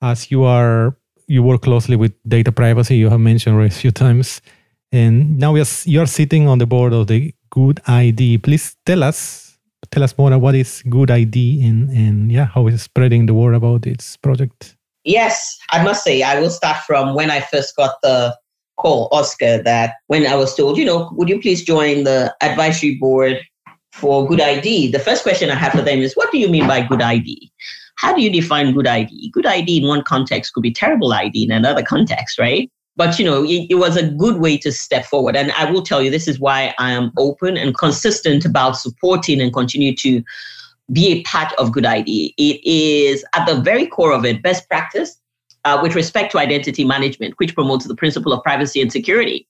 as 0.00 0.30
you 0.30 0.42
are 0.44 0.96
you 1.28 1.42
work 1.42 1.62
closely 1.62 1.96
with 1.96 2.12
data 2.28 2.50
privacy, 2.50 2.96
you 2.96 3.08
have 3.08 3.20
mentioned 3.20 3.62
a 3.62 3.70
few 3.70 3.90
times, 3.90 4.42
and 4.90 5.38
now 5.38 5.54
are, 5.56 5.64
you 5.84 6.00
are 6.00 6.06
sitting 6.06 6.48
on 6.48 6.58
the 6.58 6.66
board 6.66 6.92
of 6.92 7.06
the 7.06 7.34
Good 7.50 7.80
ID. 7.86 8.38
Please 8.38 8.76
tell 8.86 9.02
us 9.02 9.58
tell 9.90 10.02
us 10.02 10.16
more 10.16 10.28
about 10.28 10.40
what 10.40 10.54
is 10.54 10.82
Good 10.88 11.10
ID 11.10 11.64
and 11.66 11.90
and 11.90 12.32
yeah 12.32 12.46
how 12.46 12.66
is 12.66 12.82
spreading 12.82 13.26
the 13.26 13.34
word 13.34 13.54
about 13.54 13.86
its 13.86 14.16
project. 14.16 14.76
Yes, 15.04 15.58
I 15.70 15.82
must 15.82 16.04
say 16.04 16.22
I 16.22 16.40
will 16.40 16.50
start 16.50 16.78
from 16.86 17.14
when 17.14 17.30
I 17.30 17.40
first 17.40 17.76
got 17.76 17.96
the 18.02 18.36
call, 18.78 19.08
Oscar, 19.12 19.62
that 19.62 19.94
when 20.06 20.26
I 20.26 20.34
was 20.34 20.54
told, 20.54 20.78
you 20.78 20.84
know, 20.84 21.10
would 21.12 21.28
you 21.28 21.40
please 21.40 21.62
join 21.62 22.04
the 22.04 22.34
advisory 22.40 22.96
board 22.98 23.38
for 23.92 24.26
good 24.26 24.40
ID, 24.40 24.90
the 24.90 24.98
first 24.98 25.22
question 25.22 25.50
I 25.50 25.54
have 25.54 25.72
for 25.72 25.82
them 25.82 26.00
is, 26.00 26.14
what 26.14 26.32
do 26.32 26.38
you 26.38 26.48
mean 26.48 26.66
by 26.66 26.80
good 26.82 27.02
ID? 27.02 27.52
How 27.96 28.14
do 28.14 28.22
you 28.22 28.30
define 28.30 28.72
good 28.72 28.86
ID? 28.86 29.30
Good 29.30 29.46
ID 29.46 29.78
in 29.78 29.86
one 29.86 30.02
context 30.02 30.54
could 30.54 30.62
be 30.62 30.72
terrible 30.72 31.12
ID 31.12 31.44
in 31.44 31.50
another 31.50 31.82
context, 31.82 32.38
right? 32.38 32.70
But 32.96 33.18
you 33.18 33.24
know, 33.24 33.44
it, 33.44 33.66
it 33.70 33.76
was 33.76 33.96
a 33.96 34.08
good 34.08 34.38
way 34.38 34.58
to 34.58 34.72
step 34.72 35.04
forward. 35.04 35.36
And 35.36 35.52
I 35.52 35.70
will 35.70 35.82
tell 35.82 36.02
you, 36.02 36.10
this 36.10 36.26
is 36.26 36.40
why 36.40 36.74
I 36.78 36.92
am 36.92 37.12
open 37.16 37.56
and 37.56 37.76
consistent 37.76 38.44
about 38.44 38.76
supporting 38.76 39.40
and 39.40 39.52
continue 39.52 39.94
to 39.96 40.22
be 40.90 41.08
a 41.08 41.22
part 41.22 41.52
of 41.54 41.72
good 41.72 41.86
ID. 41.86 42.34
It 42.36 42.60
is 42.64 43.24
at 43.34 43.46
the 43.46 43.60
very 43.60 43.86
core 43.86 44.12
of 44.12 44.24
it, 44.24 44.42
best 44.42 44.68
practice 44.68 45.18
uh, 45.64 45.78
with 45.82 45.94
respect 45.94 46.32
to 46.32 46.38
identity 46.38 46.84
management, 46.84 47.34
which 47.36 47.54
promotes 47.54 47.86
the 47.86 47.94
principle 47.94 48.32
of 48.32 48.42
privacy 48.42 48.80
and 48.80 48.90
security. 48.90 49.46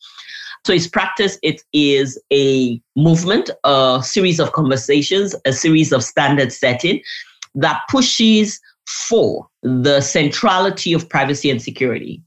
So 0.65 0.73
its 0.73 0.87
practice, 0.87 1.39
it 1.43 1.63
is 1.73 2.21
a 2.33 2.81
movement, 2.95 3.51
a 3.65 4.01
series 4.05 4.39
of 4.39 4.53
conversations, 4.53 5.35
a 5.45 5.53
series 5.53 5.93
of 5.93 6.05
standard 6.05 6.53
setting 6.53 7.03
that 7.57 7.83
pushes 7.91 8.61
for 8.87 9.49
the 9.63 10.01
centrality 10.01 10.93
of 10.93 11.09
privacy 11.09 11.51
and 11.51 11.61
security, 11.61 12.23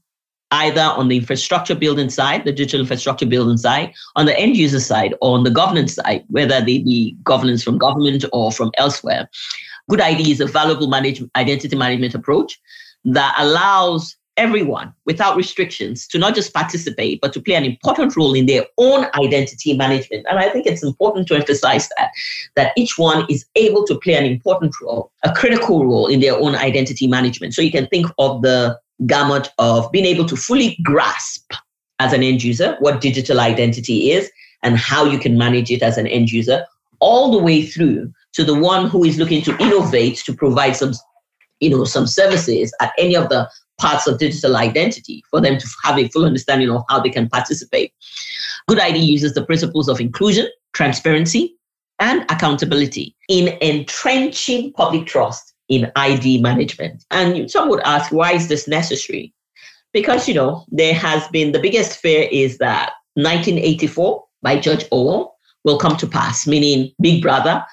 either 0.50 0.82
on 0.82 1.08
the 1.08 1.16
infrastructure 1.16 1.74
building 1.74 2.10
side, 2.10 2.44
the 2.44 2.52
digital 2.52 2.80
infrastructure 2.80 3.26
building 3.26 3.56
side, 3.56 3.92
on 4.16 4.26
the 4.26 4.38
end 4.38 4.56
user 4.56 4.80
side, 4.80 5.14
or 5.22 5.36
on 5.36 5.44
the 5.44 5.50
governance 5.50 5.94
side, 5.94 6.24
whether 6.28 6.60
they 6.60 6.78
be 6.78 7.16
governance 7.24 7.62
from 7.62 7.78
government 7.78 8.24
or 8.32 8.52
from 8.52 8.70
elsewhere. 8.76 9.28
Good 9.88 10.00
ID 10.00 10.30
is 10.30 10.40
a 10.40 10.46
valuable 10.46 10.88
manage- 10.88 11.22
identity 11.36 11.76
management 11.76 12.14
approach 12.14 12.58
that 13.04 13.34
allows 13.38 14.16
everyone 14.36 14.92
without 15.04 15.36
restrictions 15.36 16.06
to 16.08 16.18
not 16.18 16.34
just 16.34 16.52
participate, 16.52 17.20
but 17.20 17.32
to 17.32 17.40
play 17.40 17.54
an 17.54 17.64
important 17.64 18.16
role 18.16 18.34
in 18.34 18.46
their 18.46 18.64
own 18.78 19.06
identity 19.14 19.76
management. 19.76 20.26
And 20.28 20.38
I 20.38 20.48
think 20.48 20.66
it's 20.66 20.82
important 20.82 21.26
to 21.28 21.34
emphasize 21.34 21.88
that, 21.96 22.10
that 22.54 22.72
each 22.76 22.98
one 22.98 23.26
is 23.30 23.46
able 23.54 23.84
to 23.86 23.98
play 23.98 24.14
an 24.14 24.24
important 24.24 24.74
role, 24.82 25.10
a 25.24 25.32
critical 25.32 25.84
role 25.84 26.06
in 26.06 26.20
their 26.20 26.34
own 26.34 26.54
identity 26.54 27.06
management. 27.06 27.54
So 27.54 27.62
you 27.62 27.70
can 27.70 27.86
think 27.86 28.06
of 28.18 28.42
the 28.42 28.78
gamut 29.06 29.48
of 29.58 29.90
being 29.92 30.06
able 30.06 30.26
to 30.26 30.36
fully 30.36 30.78
grasp 30.82 31.52
as 31.98 32.12
an 32.12 32.22
end 32.22 32.42
user 32.42 32.76
what 32.80 33.00
digital 33.00 33.40
identity 33.40 34.10
is 34.10 34.30
and 34.62 34.76
how 34.76 35.04
you 35.04 35.18
can 35.18 35.38
manage 35.38 35.70
it 35.70 35.82
as 35.82 35.96
an 35.98 36.06
end 36.06 36.30
user, 36.30 36.64
all 37.00 37.30
the 37.30 37.42
way 37.42 37.62
through 37.62 38.12
to 38.32 38.44
the 38.44 38.54
one 38.54 38.88
who 38.88 39.04
is 39.04 39.18
looking 39.18 39.42
to 39.42 39.56
innovate 39.58 40.16
to 40.18 40.34
provide 40.34 40.76
some 40.76 40.92
you 41.60 41.70
know 41.70 41.84
some 41.84 42.06
services 42.06 42.74
at 42.80 42.92
any 42.98 43.16
of 43.16 43.28
the 43.30 43.48
parts 43.78 44.06
of 44.06 44.18
digital 44.18 44.56
identity 44.56 45.22
for 45.30 45.40
them 45.40 45.58
to 45.58 45.66
have 45.84 45.98
a 45.98 46.08
full 46.08 46.24
understanding 46.24 46.70
of 46.70 46.82
how 46.88 47.00
they 47.00 47.10
can 47.10 47.28
participate. 47.28 47.92
Good 48.68 48.80
ID 48.80 48.98
uses 48.98 49.34
the 49.34 49.44
principles 49.44 49.88
of 49.88 50.00
inclusion, 50.00 50.48
transparency, 50.72 51.56
and 51.98 52.22
accountability 52.30 53.16
in 53.28 53.56
entrenching 53.62 54.72
public 54.72 55.06
trust 55.06 55.54
in 55.68 55.90
ID 55.96 56.40
management. 56.40 57.04
And 57.10 57.50
some 57.50 57.68
would 57.68 57.80
ask, 57.80 58.12
why 58.12 58.32
is 58.32 58.48
this 58.48 58.68
necessary? 58.68 59.32
Because, 59.92 60.28
you 60.28 60.34
know, 60.34 60.64
there 60.68 60.94
has 60.94 61.26
been 61.28 61.52
the 61.52 61.58
biggest 61.58 61.98
fear 61.98 62.28
is 62.30 62.58
that 62.58 62.92
1984 63.14 64.24
by 64.42 64.58
George 64.58 64.84
Orwell 64.90 65.36
will 65.64 65.78
come 65.78 65.96
to 65.96 66.06
pass, 66.06 66.46
meaning 66.46 66.92
Big 67.00 67.22
Brother 67.22 67.64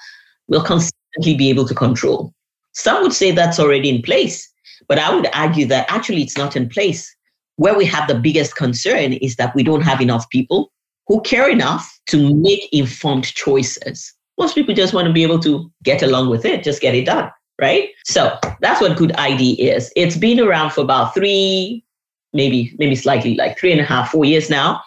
will 0.48 0.62
constantly 0.62 1.36
be 1.36 1.50
able 1.50 1.66
to 1.68 1.74
control. 1.74 2.32
Some 2.72 3.02
would 3.02 3.12
say 3.12 3.30
that's 3.30 3.60
already 3.60 3.88
in 3.88 4.02
place. 4.02 4.50
But 4.88 4.98
I 4.98 5.14
would 5.14 5.28
argue 5.34 5.66
that 5.66 5.86
actually 5.88 6.22
it's 6.22 6.36
not 6.36 6.56
in 6.56 6.68
place. 6.68 7.14
Where 7.56 7.76
we 7.76 7.84
have 7.86 8.08
the 8.08 8.14
biggest 8.16 8.56
concern 8.56 9.12
is 9.14 9.36
that 9.36 9.54
we 9.54 9.62
don't 9.62 9.82
have 9.82 10.00
enough 10.00 10.28
people 10.30 10.72
who 11.06 11.20
care 11.22 11.48
enough 11.48 12.00
to 12.06 12.34
make 12.34 12.68
informed 12.72 13.24
choices. 13.24 14.12
Most 14.38 14.54
people 14.54 14.74
just 14.74 14.94
want 14.94 15.06
to 15.06 15.12
be 15.12 15.22
able 15.22 15.38
to 15.40 15.70
get 15.82 16.02
along 16.02 16.30
with 16.30 16.44
it, 16.44 16.64
just 16.64 16.80
get 16.80 16.94
it 16.94 17.06
done, 17.06 17.30
right? 17.60 17.90
So 18.04 18.36
that's 18.60 18.80
what 18.80 18.96
good 18.96 19.12
ID 19.12 19.52
is. 19.62 19.92
It's 19.94 20.16
been 20.16 20.40
around 20.40 20.72
for 20.72 20.80
about 20.80 21.14
three, 21.14 21.84
maybe, 22.32 22.74
maybe 22.78 22.96
slightly 22.96 23.36
like 23.36 23.58
three 23.58 23.70
and 23.70 23.80
a 23.80 23.84
half, 23.84 24.10
four 24.10 24.24
years 24.24 24.50
now. 24.50 24.82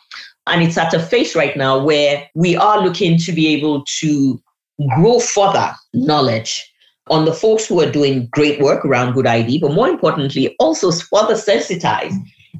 And 0.48 0.62
it's 0.62 0.78
at 0.78 0.94
a 0.94 1.00
phase 1.00 1.36
right 1.36 1.56
now 1.56 1.82
where 1.82 2.30
we 2.36 2.56
are 2.56 2.82
looking 2.82 3.18
to 3.20 3.32
be 3.32 3.48
able 3.48 3.86
to 4.00 4.42
grow 4.96 5.20
further 5.20 5.74
knowledge 5.94 6.72
on 7.10 7.26
the 7.26 7.34
folks 7.34 7.65
who 7.65 7.82
are 7.82 7.91
doing 7.91 8.28
great 8.32 8.60
work 8.62 8.86
around 8.86 9.13
good 9.13 9.28
ID, 9.28 9.60
but 9.60 9.74
more 9.74 9.88
importantly, 9.88 10.56
also 10.60 10.91
further 10.91 11.36
sensitize 11.36 12.13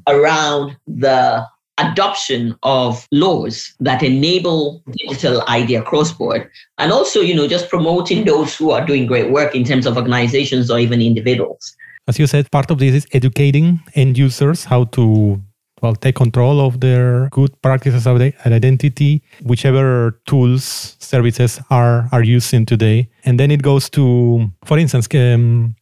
around 0.06 0.76
the 0.86 1.46
adoption 1.78 2.56
of 2.62 3.06
laws 3.12 3.74
that 3.80 4.02
enable 4.02 4.82
digital 4.92 5.42
ID 5.46 5.76
across 5.76 6.12
board 6.12 6.50
and 6.78 6.92
also 6.92 7.20
you 7.20 7.34
know 7.34 7.46
just 7.46 7.68
promoting 7.68 8.24
those 8.24 8.56
who 8.56 8.72
are 8.72 8.84
doing 8.84 9.06
great 9.06 9.30
work 9.30 9.54
in 9.54 9.62
terms 9.62 9.86
of 9.86 9.96
organizations 9.96 10.70
or 10.70 10.78
even 10.80 11.00
individuals. 11.00 11.76
As 12.08 12.18
you 12.18 12.26
said 12.26 12.50
part 12.50 12.70
of 12.70 12.78
this 12.78 12.94
is 12.94 13.06
educating 13.12 13.80
end 13.94 14.18
users 14.18 14.64
how 14.64 14.84
to 14.86 15.40
well 15.82 15.94
take 15.94 16.16
control 16.16 16.60
of 16.60 16.80
their 16.80 17.28
good 17.30 17.50
practices 17.62 18.06
of 18.06 18.20
identity 18.46 19.22
whichever 19.42 20.20
tools 20.26 20.96
services 20.98 21.60
are 21.70 22.08
are 22.12 22.22
using 22.22 22.66
today. 22.66 23.08
And 23.24 23.38
then 23.38 23.50
it 23.50 23.62
goes 23.62 23.88
to 23.90 24.50
for 24.64 24.78
instance 24.78 25.08
um, 25.14 25.74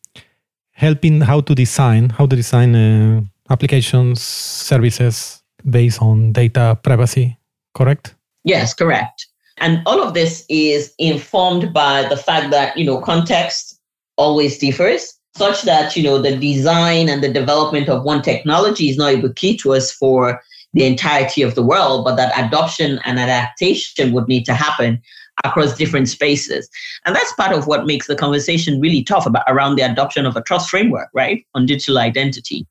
helping 0.73 1.21
how 1.21 1.41
to 1.41 1.55
design 1.55 2.11
how 2.11 2.27
to 2.27 2.37
design 2.37 2.75
uh, 2.75 3.23
applications 3.51 4.21
services 4.23 5.43
based 5.69 6.03
on 6.03 6.33
data 6.33 6.79
privacy 6.83 7.37
correct? 7.75 8.15
Yes 8.45 8.75
correct. 8.75 9.27
And 9.59 9.81
all 9.87 10.03
of 10.03 10.13
this 10.13 10.45
is 10.51 10.93
informed 10.99 11.73
by 11.73 12.07
the 12.09 12.17
fact 12.17 12.51
that 12.51 12.77
you 12.77 12.85
know 12.85 13.01
context 13.01 13.81
always 14.17 14.59
differs 14.59 15.16
such 15.37 15.63
that 15.63 15.97
you 15.97 16.03
know 16.03 16.19
the 16.21 16.37
design 16.37 17.09
and 17.09 17.23
the 17.23 17.33
development 17.33 17.89
of 17.89 18.05
one 18.05 18.23
technology 18.23 18.89
is 18.89 18.97
not 18.97 19.15
a 19.15 19.33
key 19.35 19.57
to 19.59 19.75
us 19.75 19.93
for 19.93 20.41
the 20.73 20.85
entirety 20.85 21.43
of 21.43 21.55
the 21.55 21.63
world, 21.63 22.05
but 22.05 22.17
that 22.17 22.33
adoption 22.37 23.01
and 23.05 23.19
adaptation 23.19 24.13
would 24.13 24.29
need 24.29 24.45
to 24.45 24.55
happen 24.55 25.01
across 25.45 25.77
different 25.77 26.09
spaces. 26.09 26.69
And 27.05 27.15
that's 27.15 27.33
part 27.35 27.53
of 27.53 27.67
what 27.67 27.87
makes 27.87 28.07
the 28.07 28.17
conversation 28.17 28.81
really 28.81 29.03
tough 29.03 29.27
about 29.27 29.45
around 29.49 29.77
the 29.77 29.83
adoption 29.83 30.27
of 30.27 30.37
a 30.37 30.43
trust 30.43 30.71
framework, 30.71 31.09
right? 31.15 31.45
On 31.55 31.67
digital 31.67 31.99
identity. 31.99 32.67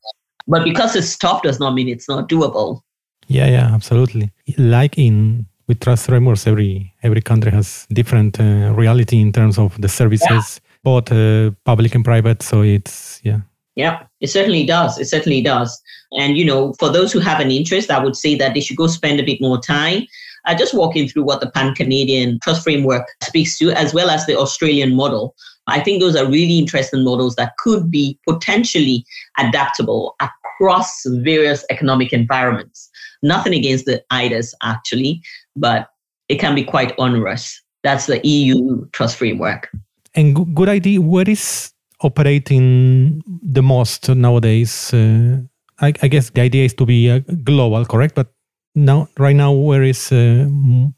But 0.46 0.64
because 0.64 0.94
it's 0.94 1.16
tough 1.16 1.42
does 1.42 1.58
not 1.58 1.74
mean 1.74 1.88
it's 1.88 2.08
not 2.08 2.28
doable. 2.28 2.80
Yeah, 3.26 3.48
yeah, 3.48 3.74
absolutely. 3.74 4.30
Like 4.56 4.96
in 4.98 5.46
with 5.66 5.80
trust 5.80 6.06
frameworks, 6.06 6.46
every 6.46 6.94
every 7.02 7.20
country 7.20 7.50
has 7.50 7.88
different 7.92 8.38
uh, 8.38 8.72
reality 8.72 9.20
in 9.20 9.32
terms 9.32 9.58
of 9.58 9.80
the 9.80 9.88
services 9.88 10.60
yeah 10.60 10.65
both 10.86 11.10
uh, 11.10 11.50
public 11.64 11.96
and 11.96 12.04
private. 12.04 12.42
So 12.42 12.62
it's, 12.62 13.20
yeah. 13.24 13.40
Yeah, 13.74 14.04
it 14.20 14.28
certainly 14.28 14.64
does. 14.64 14.98
It 14.98 15.06
certainly 15.06 15.42
does. 15.42 15.82
And, 16.12 16.38
you 16.38 16.44
know, 16.44 16.74
for 16.78 16.88
those 16.88 17.12
who 17.12 17.18
have 17.18 17.40
an 17.40 17.50
interest, 17.50 17.90
I 17.90 17.98
would 18.02 18.14
say 18.14 18.36
that 18.36 18.54
they 18.54 18.60
should 18.60 18.76
go 18.76 18.86
spend 18.86 19.18
a 19.18 19.24
bit 19.24 19.40
more 19.40 19.60
time 19.60 20.06
uh, 20.46 20.54
just 20.54 20.74
walking 20.74 21.08
through 21.08 21.24
what 21.24 21.40
the 21.40 21.50
Pan 21.50 21.74
Canadian 21.74 22.38
Trust 22.40 22.62
Framework 22.62 23.04
speaks 23.24 23.58
to, 23.58 23.72
as 23.72 23.92
well 23.92 24.10
as 24.10 24.26
the 24.26 24.38
Australian 24.38 24.94
model. 24.94 25.34
I 25.66 25.80
think 25.80 26.00
those 26.00 26.14
are 26.14 26.24
really 26.24 26.56
interesting 26.56 27.02
models 27.02 27.34
that 27.34 27.56
could 27.58 27.90
be 27.90 28.16
potentially 28.26 29.04
adaptable 29.38 30.14
across 30.20 31.04
various 31.06 31.64
economic 31.68 32.12
environments. 32.12 32.88
Nothing 33.24 33.54
against 33.54 33.86
the 33.86 34.04
IDAs, 34.12 34.54
actually, 34.62 35.20
but 35.56 35.88
it 36.28 36.36
can 36.36 36.54
be 36.54 36.62
quite 36.62 36.94
onerous. 36.96 37.60
That's 37.82 38.06
the 38.06 38.24
EU 38.24 38.86
Trust 38.92 39.16
Framework. 39.16 39.68
And 40.16 40.56
Good 40.56 40.68
ID 40.70 40.98
where 40.98 41.28
is 41.28 41.72
operating 42.00 43.22
the 43.42 43.62
most 43.62 44.08
nowadays? 44.08 44.92
Uh, 44.92 45.38
I, 45.78 45.92
I, 46.02 46.08
guess 46.08 46.30
the 46.30 46.40
idea 46.40 46.64
is 46.64 46.74
to 46.74 46.86
be 46.86 47.10
uh, 47.10 47.20
global, 47.44 47.84
correct? 47.84 48.14
But 48.14 48.32
now, 48.74 49.08
right 49.18 49.36
now, 49.36 49.52
where 49.52 49.82
is 49.82 50.10
uh, 50.10 50.48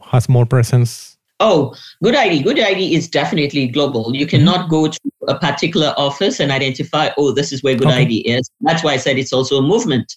has 0.03 0.29
more 0.29 0.47
presence? 0.47 1.17
Oh, 1.41 1.75
good 2.03 2.15
ID. 2.15 2.43
Good 2.43 2.61
ID 2.61 2.95
is 2.95 3.09
definitely 3.09 3.69
global. 3.69 4.15
You 4.15 4.27
cannot 4.27 4.61
mm-hmm. 4.61 4.71
go 4.71 4.89
to 4.89 5.01
a 5.29 5.39
particular 5.39 5.95
office 5.97 6.41
and 6.41 6.51
identify, 6.51 7.11
oh, 7.17 7.33
this 7.33 7.53
is 7.53 7.63
where 7.63 7.75
good 7.75 7.89
okay. 7.89 8.03
ID 8.03 8.19
is. 8.21 8.51
That's 8.61 8.83
why 8.83 8.95
I 8.95 8.97
said 8.97 9.19
it's 9.19 9.33
also 9.33 9.59
a 9.59 9.63
movement. 9.63 10.17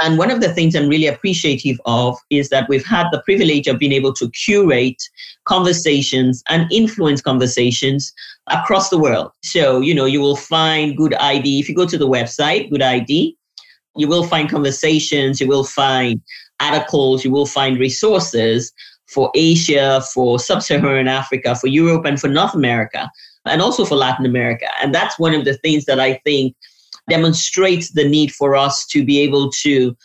And 0.00 0.18
one 0.18 0.30
of 0.30 0.40
the 0.40 0.52
things 0.54 0.74
I'm 0.74 0.88
really 0.88 1.06
appreciative 1.06 1.80
of 1.84 2.16
is 2.30 2.48
that 2.48 2.68
we've 2.68 2.84
had 2.84 3.08
the 3.12 3.20
privilege 3.22 3.66
of 3.66 3.78
being 3.78 3.92
able 3.92 4.12
to 4.14 4.30
curate 4.30 5.02
conversations 5.44 6.42
and 6.48 6.70
influence 6.72 7.20
conversations 7.20 8.12
across 8.48 8.90
the 8.90 8.98
world. 8.98 9.30
So, 9.42 9.80
you 9.80 9.94
know, 9.94 10.04
you 10.04 10.20
will 10.20 10.36
find 10.36 10.96
Good 10.96 11.14
ID. 11.14 11.60
If 11.60 11.68
you 11.68 11.74
go 11.74 11.86
to 11.86 11.98
the 11.98 12.08
website, 12.08 12.70
Good 12.70 12.82
ID, 12.82 13.36
you 13.96 14.08
will 14.08 14.24
find 14.24 14.48
conversations, 14.48 15.40
you 15.40 15.48
will 15.48 15.64
find 15.64 16.20
articles, 16.60 17.24
you 17.24 17.30
will 17.30 17.46
find 17.46 17.78
resources 17.78 18.72
for 19.08 19.30
Asia, 19.34 20.02
for 20.14 20.38
Sub 20.38 20.62
Saharan 20.62 21.08
Africa, 21.08 21.54
for 21.54 21.66
Europe, 21.66 22.04
and 22.06 22.20
for 22.20 22.28
North 22.28 22.54
America, 22.54 23.10
and 23.44 23.60
also 23.60 23.84
for 23.84 23.96
Latin 23.96 24.24
America. 24.24 24.66
And 24.82 24.94
that's 24.94 25.18
one 25.18 25.34
of 25.34 25.44
the 25.44 25.54
things 25.58 25.84
that 25.84 26.00
I 26.00 26.14
think 26.24 26.56
demonstrates 27.10 27.92
the 27.92 28.08
need 28.08 28.32
for 28.32 28.56
us 28.56 28.86
to 28.86 29.04
be 29.04 29.18
able 29.20 29.50
to 29.62 29.96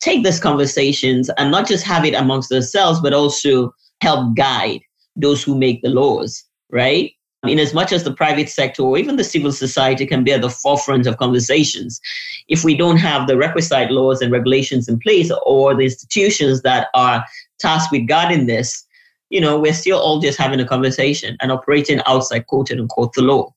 take 0.00 0.24
these 0.24 0.40
conversations 0.40 1.30
and 1.38 1.50
not 1.50 1.66
just 1.68 1.84
have 1.84 2.04
it 2.04 2.14
amongst 2.14 2.52
ourselves, 2.52 3.00
but 3.00 3.12
also 3.12 3.72
help 4.00 4.34
guide 4.36 4.80
those 5.16 5.42
who 5.42 5.56
make 5.56 5.82
the 5.82 5.90
laws, 5.90 6.44
right? 6.70 7.12
In 7.46 7.58
as 7.58 7.72
much 7.72 7.90
as 7.90 8.04
the 8.04 8.12
private 8.12 8.50
sector 8.50 8.82
or 8.82 8.98
even 8.98 9.16
the 9.16 9.24
civil 9.24 9.50
society 9.50 10.04
can 10.06 10.24
be 10.24 10.32
at 10.32 10.42
the 10.42 10.50
forefront 10.50 11.06
of 11.06 11.16
conversations, 11.16 12.00
if 12.48 12.64
we 12.64 12.76
don't 12.76 12.98
have 12.98 13.26
the 13.26 13.36
requisite 13.36 13.90
laws 13.90 14.20
and 14.20 14.30
regulations 14.30 14.88
in 14.88 14.98
place 14.98 15.32
or 15.46 15.74
the 15.74 15.84
institutions 15.84 16.60
that 16.62 16.88
are 16.94 17.24
tasked 17.58 17.92
with 17.92 18.06
guarding 18.06 18.46
this, 18.46 18.84
you 19.30 19.40
know, 19.40 19.58
we're 19.58 19.72
still 19.72 19.98
all 19.98 20.20
just 20.20 20.38
having 20.38 20.60
a 20.60 20.66
conversation 20.66 21.36
and 21.40 21.50
operating 21.50 22.00
outside 22.06 22.46
quote 22.46 22.70
unquote 22.70 23.14
the 23.14 23.22
law. 23.22 23.54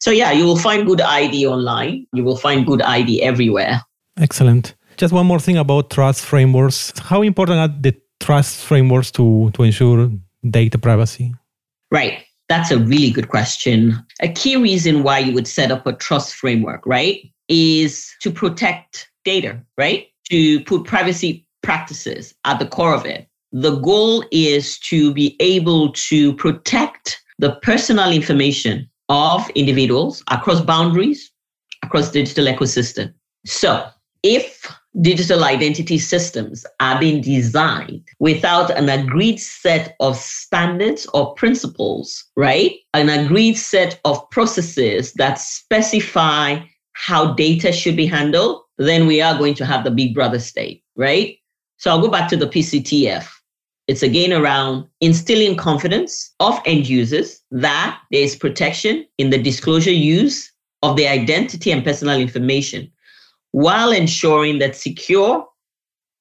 So 0.00 0.10
yeah, 0.10 0.32
you 0.32 0.44
will 0.44 0.58
find 0.58 0.86
good 0.86 1.00
ID 1.00 1.46
online. 1.46 2.06
You 2.12 2.24
will 2.24 2.36
find 2.36 2.66
good 2.66 2.82
ID 2.82 3.22
everywhere. 3.22 3.80
Excellent. 4.18 4.74
Just 4.96 5.12
one 5.12 5.26
more 5.26 5.40
thing 5.40 5.56
about 5.56 5.90
trust 5.90 6.24
frameworks. 6.24 6.92
How 6.98 7.22
important 7.22 7.58
are 7.58 7.80
the 7.80 7.96
trust 8.20 8.64
frameworks 8.64 9.10
to, 9.12 9.50
to 9.52 9.62
ensure 9.62 10.10
data 10.50 10.78
privacy? 10.78 11.34
Right. 11.90 12.24
That's 12.48 12.70
a 12.70 12.78
really 12.78 13.10
good 13.10 13.28
question. 13.28 13.94
A 14.20 14.28
key 14.28 14.56
reason 14.56 15.02
why 15.02 15.18
you 15.18 15.34
would 15.34 15.46
set 15.46 15.70
up 15.70 15.86
a 15.86 15.92
trust 15.92 16.34
framework, 16.34 16.84
right, 16.86 17.20
is 17.48 18.10
to 18.22 18.30
protect 18.30 19.08
data, 19.24 19.60
right? 19.76 20.06
To 20.30 20.60
put 20.64 20.84
privacy 20.84 21.46
practices 21.62 22.34
at 22.44 22.58
the 22.58 22.66
core 22.66 22.94
of 22.94 23.04
it. 23.04 23.28
The 23.52 23.76
goal 23.76 24.24
is 24.30 24.78
to 24.90 25.12
be 25.12 25.36
able 25.40 25.92
to 25.92 26.34
protect 26.34 27.22
the 27.38 27.52
personal 27.62 28.10
information 28.12 28.88
of 29.08 29.48
individuals 29.50 30.22
across 30.30 30.60
boundaries, 30.60 31.30
across 31.82 32.10
digital 32.10 32.46
ecosystem. 32.46 33.12
So 33.46 33.88
if 34.22 34.70
digital 35.00 35.44
identity 35.44 35.98
systems 35.98 36.66
are 36.80 36.98
being 36.98 37.20
designed 37.20 38.02
without 38.18 38.70
an 38.70 38.88
agreed 38.88 39.38
set 39.38 39.94
of 40.00 40.16
standards 40.16 41.06
or 41.14 41.34
principles, 41.34 42.24
right? 42.36 42.72
An 42.94 43.08
agreed 43.08 43.54
set 43.54 44.00
of 44.04 44.28
processes 44.30 45.12
that 45.14 45.38
specify 45.38 46.58
how 46.92 47.34
data 47.34 47.72
should 47.72 47.96
be 47.96 48.06
handled, 48.06 48.62
then 48.78 49.06
we 49.06 49.20
are 49.20 49.38
going 49.38 49.54
to 49.54 49.64
have 49.64 49.84
the 49.84 49.90
big 49.90 50.14
brother 50.14 50.38
state, 50.38 50.82
right? 50.96 51.36
So 51.76 51.90
I'll 51.90 52.00
go 52.00 52.10
back 52.10 52.28
to 52.30 52.36
the 52.36 52.48
PCTF. 52.48 53.28
It's 53.86 54.02
again 54.02 54.32
around 54.32 54.86
instilling 55.00 55.56
confidence 55.56 56.34
of 56.40 56.60
end 56.66 56.88
users 56.88 57.40
that 57.52 58.00
there 58.10 58.22
is 58.22 58.36
protection 58.36 59.06
in 59.16 59.30
the 59.30 59.40
disclosure 59.40 59.92
use 59.92 60.52
of 60.82 60.96
their 60.96 61.10
identity 61.10 61.70
and 61.70 61.84
personal 61.84 62.20
information 62.20 62.90
while 63.52 63.90
ensuring 63.90 64.58
that 64.58 64.76
secure 64.76 65.46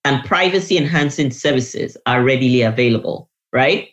and 0.06 0.24
privacy 0.24 0.78
enhancing 0.78 1.32
services 1.32 1.98
are 2.06 2.24
readily 2.24 2.62
available, 2.62 3.30
right? 3.52 3.90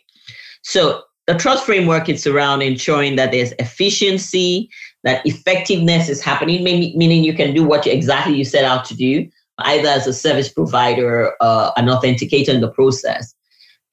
So 0.63 1.01
the 1.27 1.35
trust 1.35 1.65
framework 1.65 2.07
is 2.07 2.25
around 2.25 2.61
ensuring 2.61 3.15
that 3.17 3.31
there's 3.31 3.51
efficiency, 3.59 4.69
that 5.03 5.25
effectiveness 5.25 6.07
is 6.09 6.21
happening, 6.21 6.63
meaning 6.63 7.23
you 7.23 7.33
can 7.33 7.53
do 7.53 7.63
what 7.63 7.85
you, 7.85 7.91
exactly 7.91 8.37
you 8.37 8.45
set 8.45 8.63
out 8.63 8.85
to 8.85 8.95
do, 8.95 9.27
either 9.59 9.89
as 9.89 10.07
a 10.07 10.13
service 10.13 10.49
provider, 10.49 11.33
an 11.41 11.87
authenticator 11.87 12.49
in 12.49 12.61
the 12.61 12.71
process 12.71 13.33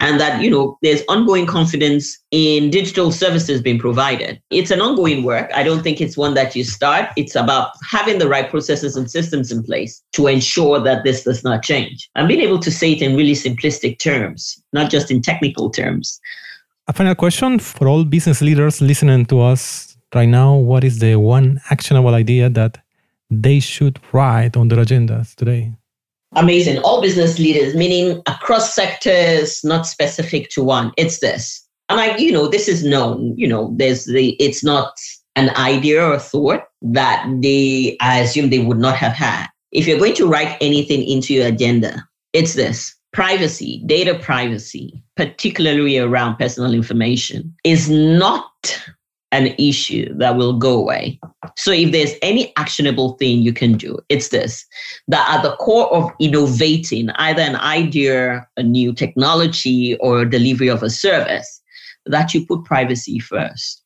and 0.02 0.20
that 0.20 0.42
you 0.42 0.50
know 0.50 0.76
there's 0.82 1.02
ongoing 1.08 1.46
confidence 1.46 2.18
in 2.30 2.68
digital 2.70 3.10
services 3.10 3.62
being 3.62 3.78
provided. 3.78 4.40
It's 4.50 4.70
an 4.70 4.82
ongoing 4.82 5.22
work. 5.22 5.50
I 5.54 5.62
don't 5.62 5.82
think 5.82 6.00
it's 6.00 6.16
one 6.16 6.34
that 6.34 6.54
you 6.54 6.64
start. 6.64 7.10
It's 7.16 7.34
about 7.34 7.70
having 7.88 8.18
the 8.18 8.28
right 8.28 8.50
processes 8.50 8.96
and 8.96 9.10
systems 9.10 9.50
in 9.50 9.62
place 9.62 10.02
to 10.12 10.26
ensure 10.26 10.80
that 10.80 11.04
this 11.04 11.24
does 11.24 11.42
not 11.44 11.62
change. 11.62 12.10
And 12.16 12.28
being 12.28 12.40
able 12.40 12.58
to 12.58 12.70
say 12.70 12.92
it 12.92 13.00
in 13.00 13.16
really 13.16 13.34
simplistic 13.34 13.98
terms 13.98 14.62
not 14.72 14.90
just 14.90 15.10
in 15.10 15.20
technical 15.22 15.70
terms. 15.70 16.20
A 16.88 16.92
final 16.92 17.14
question 17.14 17.58
for 17.58 17.86
all 17.88 18.04
business 18.04 18.40
leaders 18.40 18.80
listening 18.80 19.26
to 19.26 19.40
us 19.40 19.96
right 20.14 20.28
now. 20.28 20.54
What 20.54 20.84
is 20.84 20.98
the 20.98 21.16
one 21.16 21.60
actionable 21.70 22.14
idea 22.14 22.48
that 22.50 22.78
they 23.30 23.60
should 23.60 23.98
write 24.12 24.56
on 24.56 24.68
their 24.68 24.84
agendas 24.84 25.34
today 25.34 25.72
amazing. 26.34 26.78
All 26.78 27.00
business 27.00 27.38
leaders, 27.38 27.74
meaning 27.74 28.22
across 28.26 28.74
sectors, 28.74 29.62
not 29.64 29.86
specific 29.86 30.48
to 30.50 30.62
one. 30.62 30.92
It's 30.96 31.20
this. 31.20 31.66
And 31.88 32.00
I, 32.00 32.16
you 32.16 32.32
know, 32.32 32.48
this 32.48 32.68
is 32.68 32.84
known, 32.84 33.34
you 33.36 33.46
know, 33.46 33.74
there's 33.76 34.06
the, 34.06 34.30
it's 34.40 34.64
not 34.64 34.94
an 35.36 35.50
idea 35.56 36.04
or 36.04 36.18
thought 36.18 36.62
that 36.82 37.26
they, 37.42 37.96
I 38.00 38.20
assume 38.20 38.50
they 38.50 38.58
would 38.60 38.78
not 38.78 38.96
have 38.96 39.12
had. 39.12 39.46
If 39.72 39.86
you're 39.86 39.98
going 39.98 40.14
to 40.14 40.28
write 40.28 40.56
anything 40.60 41.02
into 41.02 41.34
your 41.34 41.46
agenda, 41.46 42.06
it's 42.32 42.54
this 42.54 42.94
privacy, 43.12 43.82
data 43.86 44.18
privacy, 44.18 45.02
particularly 45.16 45.98
around 45.98 46.36
personal 46.36 46.72
information, 46.72 47.54
is 47.64 47.90
not 47.90 48.50
an 49.32 49.46
issue 49.58 50.12
that 50.14 50.36
will 50.36 50.52
go 50.52 50.78
away. 50.78 51.18
So 51.56 51.72
if 51.72 51.90
there's 51.90 52.12
any 52.22 52.52
actionable 52.56 53.14
thing 53.14 53.40
you 53.40 53.52
can 53.52 53.76
do, 53.76 53.98
it's 54.08 54.28
this 54.28 54.64
that 55.08 55.28
at 55.28 55.42
the 55.42 55.56
core 55.56 55.92
of 55.92 56.10
innovating 56.20 57.10
either 57.10 57.42
an 57.42 57.56
idea, 57.56 58.46
a 58.56 58.62
new 58.62 58.92
technology, 58.92 59.96
or 59.96 60.24
delivery 60.24 60.68
of 60.68 60.82
a 60.82 60.90
service, 60.90 61.60
that 62.06 62.34
you 62.34 62.46
put 62.46 62.64
privacy 62.64 63.18
first. 63.18 63.82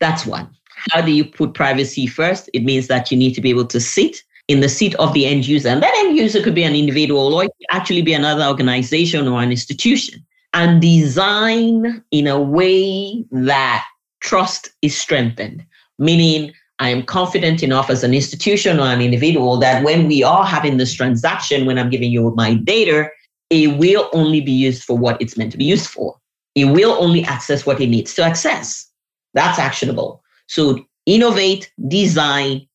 That's 0.00 0.26
one. 0.26 0.50
How 0.90 1.00
do 1.00 1.12
you 1.12 1.24
put 1.24 1.54
privacy 1.54 2.06
first? 2.06 2.50
It 2.52 2.64
means 2.64 2.88
that 2.88 3.10
you 3.10 3.16
need 3.16 3.34
to 3.34 3.40
be 3.40 3.50
able 3.50 3.66
to 3.66 3.80
sit 3.80 4.22
in 4.48 4.60
the 4.60 4.68
seat 4.68 4.94
of 4.96 5.12
the 5.12 5.26
end 5.26 5.46
user. 5.46 5.68
And 5.68 5.82
that 5.82 5.94
end 5.98 6.16
user 6.16 6.42
could 6.42 6.54
be 6.54 6.62
an 6.62 6.74
individual 6.74 7.34
or 7.34 7.44
it 7.44 7.50
actually 7.70 8.02
be 8.02 8.12
another 8.12 8.44
organization 8.44 9.26
or 9.26 9.42
an 9.42 9.50
institution. 9.50 10.24
And 10.52 10.80
design 10.80 12.02
in 12.12 12.26
a 12.26 12.40
way 12.40 13.24
that 13.30 13.84
trust 14.20 14.70
is 14.82 14.96
strengthened, 14.96 15.64
meaning 15.98 16.52
I 16.78 16.90
am 16.90 17.02
confident 17.02 17.62
enough 17.62 17.88
as 17.88 18.04
an 18.04 18.12
institution 18.12 18.78
or 18.78 18.86
an 18.86 19.00
individual 19.00 19.56
that 19.58 19.82
when 19.82 20.06
we 20.06 20.22
are 20.22 20.44
having 20.44 20.76
this 20.76 20.92
transaction, 20.92 21.64
when 21.64 21.78
I'm 21.78 21.90
giving 21.90 22.10
you 22.10 22.30
my 22.36 22.54
data, 22.54 23.08
it 23.50 23.78
will 23.78 24.10
only 24.12 24.40
be 24.40 24.52
used 24.52 24.82
for 24.82 24.96
what 24.96 25.20
it's 25.20 25.36
meant 25.36 25.52
to 25.52 25.58
be 25.58 25.64
used 25.64 25.88
for. 25.88 26.16
It 26.54 26.66
will 26.66 26.92
only 26.92 27.22
access 27.24 27.64
what 27.64 27.80
it 27.80 27.88
needs 27.88 28.14
to 28.14 28.22
access. 28.22 28.90
That's 29.34 29.58
actionable. 29.58 30.22
So 30.48 30.84
innovate, 31.06 31.70
design 31.88 32.66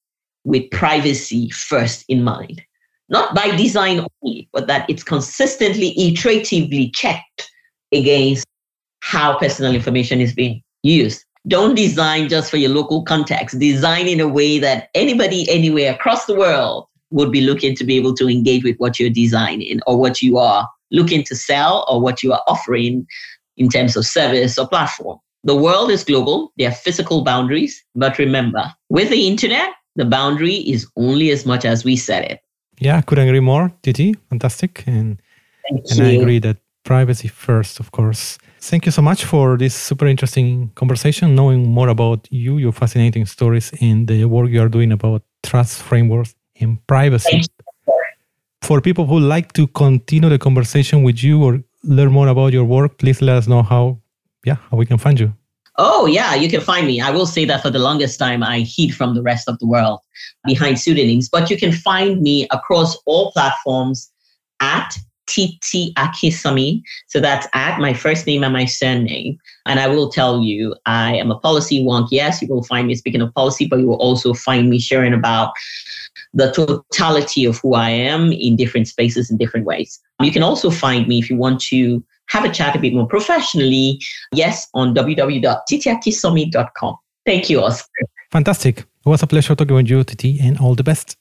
with 0.44 0.70
privacy 0.72 1.50
first 1.50 2.06
in 2.08 2.24
mind. 2.24 2.62
Not 3.10 3.36
by 3.36 3.56
design 3.56 4.06
only, 4.24 4.50
but 4.54 4.68
that 4.68 4.90
it's 4.90 5.04
consistently, 5.04 5.94
iteratively 6.00 6.94
checked 6.96 7.52
against 7.92 8.46
how 9.02 9.38
personal 9.38 9.76
information 9.76 10.22
is 10.22 10.34
being 10.34 10.64
used. 10.82 11.26
Don't 11.48 11.76
design 11.76 12.30
just 12.30 12.52
for 12.52 12.58
your 12.58 12.70
local 12.70 13.04
context. 13.04 13.58
Design 13.58 14.08
in 14.08 14.20
a 14.20 14.28
way 14.28 14.60
that 14.60 14.90
anybody 14.94 15.50
anywhere 15.50 15.94
across 15.94 16.26
the 16.26 16.36
world 16.36 16.88
would 17.10 17.32
be 17.32 17.42
looking 17.42 17.76
to 17.76 17.84
be 17.84 17.98
able 17.98 18.14
to 18.16 18.30
engage 18.30 18.64
with 18.64 18.78
what 18.78 19.00
you're 19.00 19.10
designing 19.10 19.80
or 19.88 19.98
what 19.98 20.22
you 20.22 20.38
are 20.38 20.68
looking 20.92 21.24
to 21.24 21.36
sell 21.36 21.86
or 21.90 22.00
what 22.02 22.22
you 22.22 22.32
are 22.34 22.44
offering 22.48 23.08
in 23.58 23.70
terms 23.70 23.96
of 23.96 24.06
service 24.06 24.58
or 24.58 24.68
platform. 24.68 25.18
The 25.44 25.56
world 25.56 25.90
is 25.90 26.04
global, 26.04 26.54
there 26.58 26.70
are 26.70 26.74
physical 26.74 27.24
boundaries, 27.24 27.84
but 27.96 28.20
remember, 28.20 28.72
with 28.90 29.10
the 29.10 29.28
internet, 29.28 29.70
the 29.96 30.06
boundary 30.06 30.56
is 30.56 30.88
only 30.96 31.32
as 31.32 31.46
much 31.46 31.66
as 31.66 31.84
we 31.84 31.96
set 31.96 32.30
it. 32.30 32.40
Yeah, 32.80 33.02
couldn't 33.02 33.28
agree 33.28 33.40
more, 33.40 33.72
Titi. 33.82 34.14
Fantastic. 34.30 34.84
And, 34.86 35.22
Thank 35.70 35.86
and 35.90 36.00
you. 36.00 36.06
I 36.06 36.10
agree 36.10 36.40
that 36.40 36.58
privacy 36.84 37.28
first, 37.28 37.80
of 37.80 37.92
course. 37.92 38.38
Thank 38.60 38.86
you 38.86 38.92
so 38.92 39.02
much 39.02 39.26
for 39.26 39.58
this 39.58 39.74
super 39.74 40.06
interesting 40.08 40.72
conversation, 40.76 41.36
knowing 41.36 41.68
more 41.68 41.90
about 41.90 42.28
you, 42.30 42.58
your 42.58 42.72
fascinating 42.72 43.26
stories, 43.26 43.72
and 43.82 44.08
the 44.08 44.26
work 44.26 44.50
you 44.50 44.62
are 44.62 44.70
doing 44.70 44.92
about 44.92 45.24
trust 45.44 45.82
frameworks 45.82 46.36
and 46.60 46.86
privacy. 46.88 47.42
For 48.62 48.80
people 48.80 49.06
who 49.08 49.20
like 49.20 49.54
to 49.54 49.68
continue 49.68 50.30
the 50.30 50.38
conversation 50.38 51.04
with 51.04 51.24
you 51.24 51.44
or 51.44 51.64
learn 51.84 52.12
more 52.12 52.28
about 52.28 52.54
your 52.54 52.66
work, 52.66 53.00
please 53.00 53.22
let 53.22 53.38
us 53.38 53.48
know 53.48 53.64
how, 53.64 54.00
yeah, 54.46 54.58
how 54.70 54.78
we 54.78 54.86
can 54.86 54.98
find 54.98 55.20
you. 55.20 55.34
Oh, 55.78 56.06
yeah, 56.06 56.36
you 56.36 56.50
can 56.50 56.62
find 56.62 56.86
me. 56.86 57.02
I 57.02 57.10
will 57.10 57.26
say 57.26 57.46
that 57.46 57.64
for 57.64 57.72
the 57.72 57.80
longest 57.80 58.20
time, 58.20 58.44
I 58.44 58.60
hid 58.60 58.94
from 58.94 59.16
the 59.16 59.24
rest 59.24 59.48
of 59.48 59.58
the 59.60 59.66
world 59.66 60.00
behind 60.46 60.80
pseudonyms, 60.80 61.30
but 61.30 61.50
you 61.50 61.58
can 61.58 61.72
find 61.72 62.22
me 62.22 62.48
across 62.52 62.96
all 63.06 63.32
platforms 63.32 64.12
at 64.60 64.96
Titi 65.28 65.94
Akinsanmi. 65.96 66.82
So 67.08 67.20
that's 67.20 67.48
at 67.54 67.80
my 67.80 67.94
first 67.94 68.28
name 68.28 68.44
and 68.44 68.54
my 68.54 68.66
surname. 68.66 69.38
And 69.66 69.80
I 69.80 69.88
will 69.88 70.10
tell 70.10 70.42
you, 70.42 70.76
I 70.86 71.16
am 71.16 71.32
a 71.32 71.40
policy 71.40 71.84
wonk. 71.84 72.08
Yes, 72.12 72.42
you 72.42 72.48
will 72.48 72.64
find 72.64 72.88
me 72.88 72.96
speaking 72.96 73.22
of 73.22 73.34
policy, 73.34 73.68
but 73.68 73.80
you 73.80 73.88
will 73.88 74.02
also 74.02 74.34
find 74.34 74.70
me 74.70 74.80
sharing 74.80 75.14
about 75.14 75.54
the 76.34 76.52
totality 76.52 77.46
of 77.46 77.60
who 77.60 77.76
I 77.76 77.90
am 77.90 78.32
in 78.32 78.56
different 78.56 78.88
spaces 78.88 79.30
in 79.30 79.38
different 79.38 79.66
ways. 79.66 80.00
You 80.22 80.32
can 80.32 80.44
also 80.44 80.70
find 80.70 81.06
me 81.08 81.20
if 81.20 81.30
you 81.30 81.36
want 81.38 81.60
to 81.64 82.02
have 82.30 82.46
a 82.46 82.50
chat 82.50 82.74
a 82.76 82.80
bit 82.80 82.94
more 82.94 83.08
professionally, 83.08 84.00
yes, 84.32 84.70
on 84.74 84.96
www.titiakinsanmi.com. 84.96 86.96
Thank 87.26 87.50
you, 87.50 87.62
Oscar. 87.62 88.06
Fantastic. 88.32 88.80
It 88.80 88.86
was 89.06 89.24
a 89.24 89.28
pleasure 89.28 89.56
talking 89.56 89.76
with 89.76 89.90
you, 89.90 90.04
Titi, 90.04 90.40
and 90.42 90.58
all 90.58 90.76
the 90.76 90.84
best. 90.84 91.18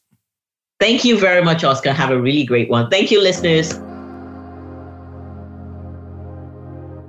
Thank 0.79 1.05
you 1.05 1.19
very 1.19 1.43
much, 1.43 1.65
Oscar. 1.65 1.93
Have 1.93 2.11
a 2.11 2.21
really 2.21 2.45
great 2.45 2.71
one. 2.71 2.89
Thank 2.89 3.11
you, 3.11 3.21
listeners. 3.21 3.81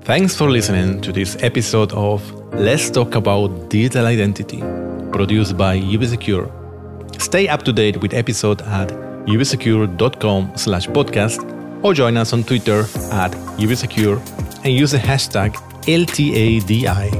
Thanks 0.03 0.35
for 0.35 0.49
listening 0.49 0.99
to 1.01 1.11
this 1.11 1.37
episode 1.43 1.93
of 1.93 2.21
Let's 2.53 2.89
Talk 2.89 3.15
About 3.15 3.69
Digital 3.69 4.07
Identity, 4.07 4.59
produced 5.11 5.55
by 5.55 5.77
UbiSecure. 5.79 6.49
Stay 7.21 7.47
up 7.47 7.61
to 7.63 7.71
date 7.71 7.97
with 8.01 8.13
episode 8.13 8.61
at 8.63 8.89
ubisecure.com 9.27 10.53
slash 10.55 10.87
podcast 10.87 11.39
or 11.83 11.93
join 11.93 12.17
us 12.17 12.33
on 12.33 12.43
Twitter 12.43 12.81
at 13.11 13.31
ubisecure 13.57 14.19
and 14.65 14.73
use 14.73 14.91
the 14.91 14.97
hashtag 14.97 15.53
LTADI. 15.83 17.11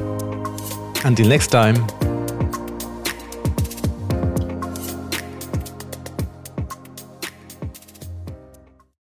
Until 1.05 1.27
next 1.27 1.47
time, 1.47 1.75